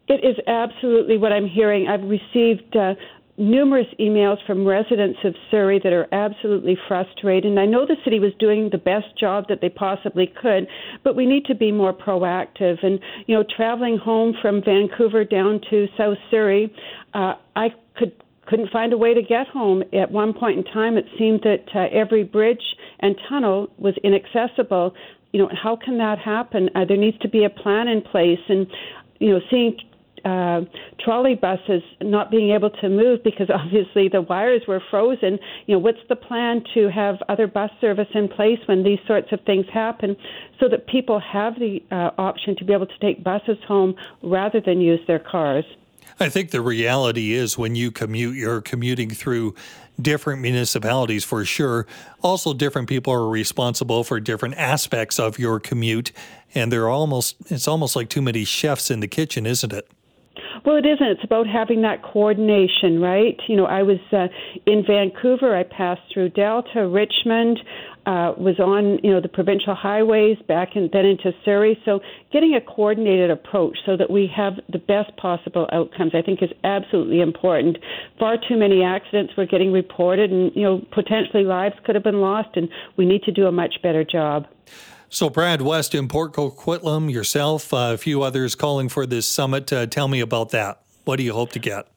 It 0.07 0.25
is 0.25 0.35
absolutely 0.47 1.17
what 1.17 1.31
I'm 1.31 1.47
hearing. 1.47 1.87
I've 1.87 2.03
received 2.03 2.75
uh, 2.75 2.95
numerous 3.37 3.87
emails 3.99 4.37
from 4.45 4.67
residents 4.67 5.19
of 5.23 5.33
Surrey 5.49 5.79
that 5.83 5.93
are 5.93 6.07
absolutely 6.13 6.77
frustrated. 6.87 7.49
And 7.49 7.59
I 7.59 7.65
know 7.65 7.85
the 7.85 7.95
city 8.03 8.19
was 8.19 8.33
doing 8.39 8.69
the 8.71 8.77
best 8.77 9.17
job 9.19 9.45
that 9.49 9.59
they 9.61 9.69
possibly 9.69 10.31
could, 10.41 10.67
but 11.03 11.15
we 11.15 11.25
need 11.25 11.45
to 11.45 11.55
be 11.55 11.71
more 11.71 11.93
proactive. 11.93 12.83
And, 12.83 12.99
you 13.27 13.35
know, 13.35 13.43
traveling 13.55 13.97
home 13.97 14.35
from 14.41 14.61
Vancouver 14.63 15.23
down 15.23 15.61
to 15.69 15.87
South 15.97 16.17
Surrey, 16.29 16.73
uh, 17.13 17.33
I 17.55 17.69
could 17.97 18.13
couldn't 18.47 18.71
find 18.71 18.91
a 18.91 18.97
way 18.97 19.13
to 19.13 19.21
get 19.21 19.47
home. 19.47 19.81
At 19.93 20.11
one 20.11 20.33
point 20.33 20.57
in 20.57 20.63
time, 20.65 20.97
it 20.97 21.05
seemed 21.17 21.41
that 21.43 21.63
uh, 21.73 21.87
every 21.91 22.23
bridge 22.23 22.75
and 22.99 23.15
tunnel 23.29 23.69
was 23.77 23.93
inaccessible. 24.03 24.93
You 25.31 25.43
know, 25.43 25.49
how 25.63 25.77
can 25.77 25.99
that 25.99 26.19
happen? 26.19 26.69
Uh, 26.75 26.83
there 26.85 26.97
needs 26.97 27.17
to 27.19 27.29
be 27.29 27.45
a 27.45 27.49
plan 27.49 27.87
in 27.87 28.01
place, 28.01 28.39
and 28.49 28.67
you 29.19 29.29
know, 29.29 29.39
seeing 29.49 29.77
uh, 30.25 30.61
trolley 30.99 31.35
buses 31.35 31.81
not 32.01 32.31
being 32.31 32.51
able 32.51 32.69
to 32.69 32.89
move 32.89 33.23
because 33.23 33.49
obviously 33.53 34.07
the 34.07 34.21
wires 34.21 34.63
were 34.67 34.81
frozen. 34.89 35.39
You 35.65 35.75
know, 35.75 35.79
what's 35.79 35.99
the 36.09 36.15
plan 36.15 36.63
to 36.73 36.89
have 36.89 37.17
other 37.29 37.47
bus 37.47 37.71
service 37.79 38.09
in 38.13 38.27
place 38.27 38.59
when 38.65 38.83
these 38.83 38.99
sorts 39.07 39.31
of 39.31 39.39
things 39.45 39.65
happen, 39.73 40.15
so 40.59 40.67
that 40.69 40.87
people 40.87 41.19
have 41.19 41.55
the 41.59 41.81
uh, 41.91 42.11
option 42.17 42.55
to 42.57 42.65
be 42.65 42.73
able 42.73 42.87
to 42.87 42.99
take 42.99 43.23
buses 43.23 43.57
home 43.67 43.95
rather 44.23 44.61
than 44.61 44.81
use 44.81 44.99
their 45.07 45.19
cars. 45.19 45.65
I 46.19 46.29
think 46.29 46.51
the 46.51 46.61
reality 46.61 47.33
is 47.33 47.57
when 47.57 47.75
you 47.75 47.91
commute, 47.91 48.35
you're 48.35 48.61
commuting 48.61 49.09
through 49.09 49.55
different 49.99 50.41
municipalities 50.41 51.23
for 51.23 51.43
sure. 51.45 51.87
Also, 52.21 52.53
different 52.53 52.89
people 52.89 53.13
are 53.13 53.27
responsible 53.27 54.03
for 54.03 54.19
different 54.19 54.55
aspects 54.55 55.19
of 55.19 55.39
your 55.39 55.59
commute, 55.59 56.11
and 56.53 56.71
they're 56.71 56.89
almost 56.89 57.37
it's 57.49 57.67
almost 57.67 57.95
like 57.95 58.09
too 58.09 58.21
many 58.21 58.43
chefs 58.43 58.91
in 58.91 58.99
the 58.99 59.07
kitchen, 59.07 59.45
isn't 59.45 59.73
it? 59.73 59.89
Well, 60.65 60.75
it 60.75 60.85
isn't. 60.85 61.07
It's 61.07 61.23
about 61.23 61.47
having 61.47 61.81
that 61.83 62.03
coordination, 62.03 63.01
right? 63.01 63.39
You 63.47 63.55
know, 63.55 63.65
I 63.65 63.83
was 63.83 63.99
uh, 64.11 64.27
in 64.65 64.83
Vancouver. 64.85 65.55
I 65.55 65.63
passed 65.63 66.01
through 66.13 66.29
Delta, 66.29 66.87
Richmond, 66.87 67.59
uh, 68.05 68.33
was 68.37 68.59
on 68.59 68.99
you 69.03 69.11
know 69.11 69.21
the 69.21 69.29
provincial 69.29 69.75
highways 69.75 70.37
back 70.47 70.69
and 70.75 70.89
then 70.91 71.05
into 71.05 71.31
Surrey. 71.45 71.79
So 71.85 71.99
getting 72.31 72.55
a 72.55 72.61
coordinated 72.61 73.29
approach 73.29 73.77
so 73.85 73.95
that 73.97 74.09
we 74.09 74.29
have 74.35 74.53
the 74.69 74.79
best 74.79 75.15
possible 75.17 75.67
outcomes, 75.71 76.13
I 76.15 76.21
think, 76.21 76.41
is 76.41 76.49
absolutely 76.63 77.21
important. 77.21 77.77
Far 78.17 78.37
too 78.37 78.57
many 78.57 78.83
accidents 78.83 79.33
were 79.37 79.45
getting 79.45 79.71
reported, 79.71 80.31
and 80.31 80.51
you 80.55 80.63
know 80.63 80.81
potentially 80.91 81.43
lives 81.43 81.75
could 81.85 81.95
have 81.95 82.03
been 82.03 82.21
lost, 82.21 82.49
and 82.55 82.69
we 82.97 83.05
need 83.05 83.23
to 83.23 83.31
do 83.31 83.45
a 83.45 83.51
much 83.51 83.75
better 83.83 84.03
job. 84.03 84.47
So, 85.13 85.29
Brad 85.29 85.61
West 85.61 85.93
in 85.93 86.07
Port 86.07 86.31
Coquitlam, 86.31 87.11
yourself, 87.11 87.73
uh, 87.73 87.91
a 87.93 87.97
few 87.97 88.21
others 88.21 88.55
calling 88.55 88.87
for 88.87 89.05
this 89.05 89.27
summit. 89.27 89.71
Uh, 89.73 89.85
tell 89.85 90.07
me 90.07 90.21
about 90.21 90.51
that. 90.51 90.79
What 91.03 91.17
do 91.17 91.23
you 91.23 91.33
hope 91.33 91.51
to 91.51 91.59
get? 91.59 91.90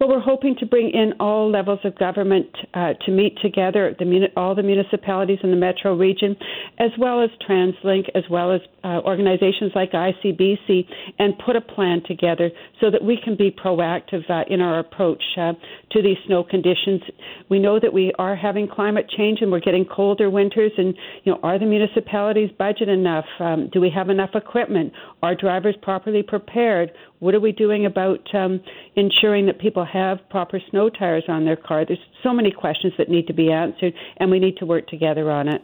Well, 0.00 0.08
we're 0.08 0.20
hoping 0.20 0.56
to 0.60 0.64
bring 0.64 0.88
in 0.94 1.12
all 1.20 1.50
levels 1.50 1.80
of 1.84 1.94
government 1.98 2.46
uh, 2.72 2.94
to 3.04 3.12
meet 3.12 3.36
together, 3.42 3.94
the, 3.98 4.28
all 4.34 4.54
the 4.54 4.62
municipalities 4.62 5.40
in 5.42 5.50
the 5.50 5.58
metro 5.58 5.94
region, 5.94 6.36
as 6.78 6.88
well 6.98 7.22
as 7.22 7.28
TransLink, 7.46 8.08
as 8.14 8.24
well 8.30 8.50
as 8.50 8.62
uh, 8.82 9.00
organizations 9.04 9.72
like 9.74 9.92
ICBC, 9.92 10.86
and 11.18 11.34
put 11.44 11.54
a 11.54 11.60
plan 11.60 12.02
together 12.06 12.50
so 12.80 12.90
that 12.90 13.04
we 13.04 13.18
can 13.22 13.36
be 13.36 13.50
proactive 13.50 14.22
uh, 14.30 14.44
in 14.48 14.62
our 14.62 14.78
approach 14.78 15.22
uh, 15.36 15.52
to 15.92 16.00
these 16.00 16.16
snow 16.26 16.44
conditions. 16.44 17.02
We 17.50 17.58
know 17.58 17.78
that 17.78 17.92
we 17.92 18.10
are 18.18 18.34
having 18.34 18.68
climate 18.68 19.04
change 19.14 19.42
and 19.42 19.52
we're 19.52 19.60
getting 19.60 19.84
colder 19.84 20.30
winters, 20.30 20.72
and 20.78 20.94
you 21.24 21.32
know, 21.32 21.40
are 21.42 21.58
the 21.58 21.66
municipalities 21.66 22.48
budget 22.58 22.88
enough? 22.88 23.26
Um, 23.38 23.68
do 23.70 23.82
we 23.82 23.90
have 23.94 24.08
enough 24.08 24.30
equipment? 24.34 24.94
Are 25.22 25.34
drivers 25.34 25.74
properly 25.82 26.22
prepared? 26.22 26.90
What 27.18 27.34
are 27.34 27.40
we 27.40 27.52
doing 27.52 27.84
about 27.84 28.26
um, 28.34 28.62
ensuring 28.96 29.44
that 29.44 29.60
people 29.60 29.84
have 29.92 30.18
proper 30.30 30.60
snow 30.70 30.88
tires 30.88 31.24
on 31.28 31.44
their 31.44 31.56
car? 31.56 31.84
There's 31.84 31.98
so 32.22 32.32
many 32.32 32.50
questions 32.50 32.92
that 32.98 33.08
need 33.08 33.26
to 33.26 33.32
be 33.32 33.50
answered, 33.50 33.94
and 34.16 34.30
we 34.30 34.38
need 34.38 34.56
to 34.58 34.66
work 34.66 34.88
together 34.88 35.30
on 35.30 35.48
it. 35.48 35.62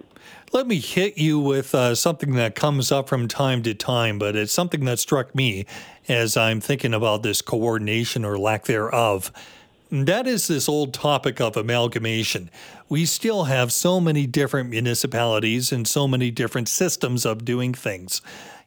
Let 0.53 0.67
me 0.67 0.79
hit 0.79 1.19
you 1.19 1.39
with 1.39 1.75
uh, 1.75 1.95
something 1.95 2.35
that 2.35 2.55
comes 2.55 2.91
up 2.91 3.09
from 3.09 3.29
time 3.29 3.63
to 3.63 3.75
time, 3.75 4.19
but 4.19 4.37
it's 4.37 4.53
something 4.53 4.85
that 4.85 4.99
struck 4.99 5.35
me 5.35 5.67
as 6.09 6.37
I'm 6.37 6.61
thinking 6.61 6.95
about 6.95 7.23
this 7.23 7.43
coordination 7.43 8.25
or 8.25 8.39
lack 8.39 8.65
thereof. 8.65 9.33
That 9.91 10.27
is 10.27 10.49
this 10.49 10.69
old 10.69 10.93
topic 10.93 11.41
of 11.41 11.57
amalgamation. 11.57 12.51
We 12.89 13.07
still 13.07 13.45
have 13.45 13.73
so 13.73 14.01
many 14.01 14.27
different 14.27 14.71
municipalities 14.71 15.73
and 15.73 15.87
so 15.87 16.09
many 16.09 16.31
different 16.31 16.69
systems 16.69 17.25
of 17.25 17.45
doing 17.45 17.73
things. 17.73 18.21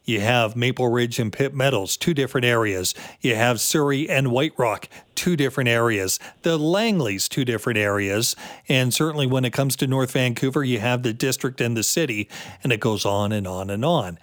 You 0.09 0.21
have 0.21 0.55
Maple 0.55 0.87
Ridge 0.87 1.19
and 1.19 1.31
Pitt 1.31 1.53
Meadows, 1.53 1.95
two 1.95 2.15
different 2.15 2.43
areas. 2.43 2.95
You 3.21 3.35
have 3.35 3.61
Surrey 3.61 4.09
and 4.09 4.31
White 4.31 4.53
Rock, 4.57 4.89
two 5.13 5.35
different 5.35 5.69
areas. 5.69 6.17
The 6.41 6.57
Langleys, 6.57 7.29
two 7.29 7.45
different 7.45 7.77
areas. 7.77 8.35
And 8.67 8.91
certainly 8.91 9.27
when 9.27 9.45
it 9.45 9.53
comes 9.53 9.75
to 9.75 9.85
North 9.85 10.13
Vancouver, 10.13 10.63
you 10.63 10.79
have 10.79 11.03
the 11.03 11.13
district 11.13 11.61
and 11.61 11.77
the 11.77 11.83
city, 11.83 12.27
and 12.63 12.73
it 12.73 12.79
goes 12.79 13.05
on 13.05 13.31
and 13.31 13.45
on 13.45 13.69
and 13.69 13.85
on. 13.85 14.17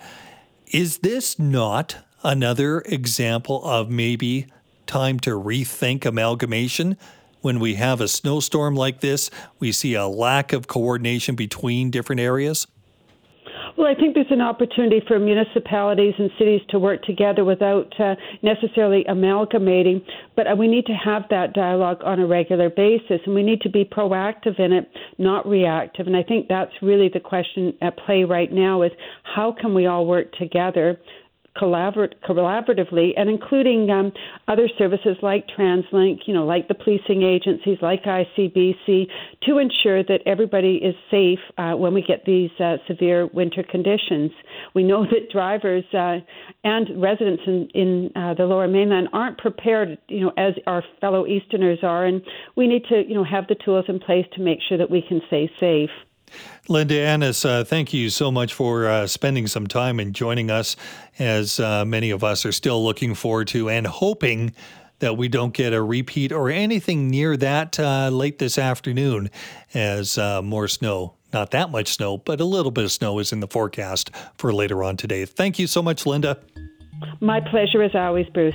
Is 0.72 0.98
this 0.98 1.38
not 1.38 1.98
another 2.24 2.80
example 2.80 3.64
of 3.64 3.88
maybe 3.88 4.48
time 4.88 5.20
to 5.20 5.40
rethink 5.40 6.04
amalgamation? 6.04 6.96
When 7.42 7.60
we 7.60 7.76
have 7.76 8.00
a 8.00 8.08
snowstorm 8.08 8.74
like 8.74 9.02
this, 9.02 9.30
we 9.60 9.70
see 9.70 9.94
a 9.94 10.08
lack 10.08 10.52
of 10.52 10.66
coordination 10.66 11.36
between 11.36 11.92
different 11.92 12.18
areas? 12.18 12.66
Well, 13.76 13.86
I 13.86 13.94
think 13.94 14.14
there's 14.14 14.26
an 14.30 14.40
opportunity 14.40 15.02
for 15.06 15.18
municipalities 15.18 16.14
and 16.18 16.30
cities 16.38 16.62
to 16.70 16.78
work 16.78 17.02
together 17.02 17.44
without 17.44 17.92
uh, 18.00 18.14
necessarily 18.42 19.04
amalgamating, 19.04 20.00
but 20.34 20.50
uh, 20.50 20.56
we 20.56 20.66
need 20.66 20.86
to 20.86 20.94
have 20.94 21.24
that 21.28 21.52
dialogue 21.52 21.98
on 22.02 22.18
a 22.18 22.26
regular 22.26 22.70
basis, 22.70 23.20
and 23.26 23.34
we 23.34 23.42
need 23.42 23.60
to 23.60 23.68
be 23.68 23.84
proactive 23.84 24.58
in 24.58 24.72
it, 24.72 24.88
not 25.18 25.46
reactive. 25.46 26.06
And 26.06 26.16
I 26.16 26.22
think 26.22 26.48
that's 26.48 26.72
really 26.80 27.10
the 27.12 27.20
question 27.20 27.74
at 27.82 27.98
play 27.98 28.24
right 28.24 28.50
now: 28.50 28.80
is 28.80 28.92
how 29.22 29.54
can 29.58 29.74
we 29.74 29.86
all 29.86 30.06
work 30.06 30.32
together 30.38 30.98
collaborate, 31.58 32.20
collaboratively 32.22 33.10
and 33.16 33.28
including 33.28 33.90
um, 33.90 34.12
other 34.48 34.68
services 34.78 35.16
like 35.22 35.46
TransLink, 35.48 36.20
you 36.26 36.34
know, 36.34 36.44
like 36.44 36.68
the 36.68 36.74
policing 36.74 37.22
agencies, 37.22 37.78
like 37.80 38.04
ICBC, 38.04 39.06
to 39.46 39.58
ensure 39.58 40.02
that 40.04 40.20
everybody 40.26 40.76
is 40.76 40.94
safe 41.10 41.38
uh, 41.58 41.72
when 41.72 41.94
we 41.94 42.02
get 42.02 42.24
these 42.24 42.50
uh, 42.60 42.76
severe 42.86 43.26
winter 43.26 43.64
conditions. 43.68 44.30
We 44.74 44.82
know 44.82 45.04
that 45.04 45.30
drivers 45.32 45.84
uh, 45.92 46.18
and 46.64 47.00
residents 47.00 47.42
in, 47.46 47.68
in 47.74 48.10
uh, 48.14 48.34
the 48.34 48.44
Lower 48.44 48.68
Mainland 48.68 49.08
aren't 49.12 49.38
prepared, 49.38 49.98
you 50.08 50.20
know, 50.20 50.32
as 50.36 50.54
our 50.66 50.82
fellow 51.00 51.26
Easterners 51.26 51.78
are, 51.82 52.04
and 52.04 52.22
we 52.56 52.66
need 52.66 52.84
to, 52.88 53.02
you 53.06 53.14
know, 53.14 53.24
have 53.24 53.46
the 53.48 53.56
tools 53.64 53.84
in 53.88 53.98
place 53.98 54.26
to 54.34 54.40
make 54.40 54.58
sure 54.68 54.78
that 54.78 54.90
we 54.90 55.02
can 55.06 55.20
stay 55.28 55.50
safe. 55.60 55.90
Linda 56.68 57.00
Annis, 57.00 57.44
uh, 57.44 57.64
thank 57.64 57.94
you 57.94 58.10
so 58.10 58.30
much 58.30 58.52
for 58.52 58.86
uh, 58.86 59.06
spending 59.06 59.46
some 59.46 59.66
time 59.66 60.00
and 60.00 60.14
joining 60.14 60.50
us, 60.50 60.76
as 61.18 61.60
uh, 61.60 61.84
many 61.84 62.10
of 62.10 62.24
us 62.24 62.44
are 62.44 62.52
still 62.52 62.84
looking 62.84 63.14
forward 63.14 63.48
to 63.48 63.70
and 63.70 63.86
hoping 63.86 64.52
that 64.98 65.16
we 65.16 65.28
don't 65.28 65.52
get 65.52 65.72
a 65.72 65.82
repeat 65.82 66.32
or 66.32 66.50
anything 66.50 67.08
near 67.08 67.36
that 67.36 67.78
uh, 67.78 68.08
late 68.08 68.38
this 68.38 68.58
afternoon 68.58 69.30
as 69.74 70.18
uh, 70.18 70.42
more 70.42 70.68
snow. 70.68 71.14
Not 71.32 71.50
that 71.50 71.70
much 71.70 71.92
snow, 71.92 72.16
but 72.18 72.40
a 72.40 72.44
little 72.44 72.70
bit 72.70 72.84
of 72.84 72.92
snow 72.92 73.18
is 73.18 73.32
in 73.32 73.40
the 73.40 73.48
forecast 73.48 74.10
for 74.38 74.52
later 74.52 74.82
on 74.82 74.96
today. 74.96 75.24
Thank 75.24 75.58
you 75.58 75.66
so 75.66 75.82
much, 75.82 76.06
Linda. 76.06 76.38
My 77.20 77.40
pleasure 77.40 77.82
as 77.82 77.94
always, 77.94 78.26
Bruce. 78.30 78.54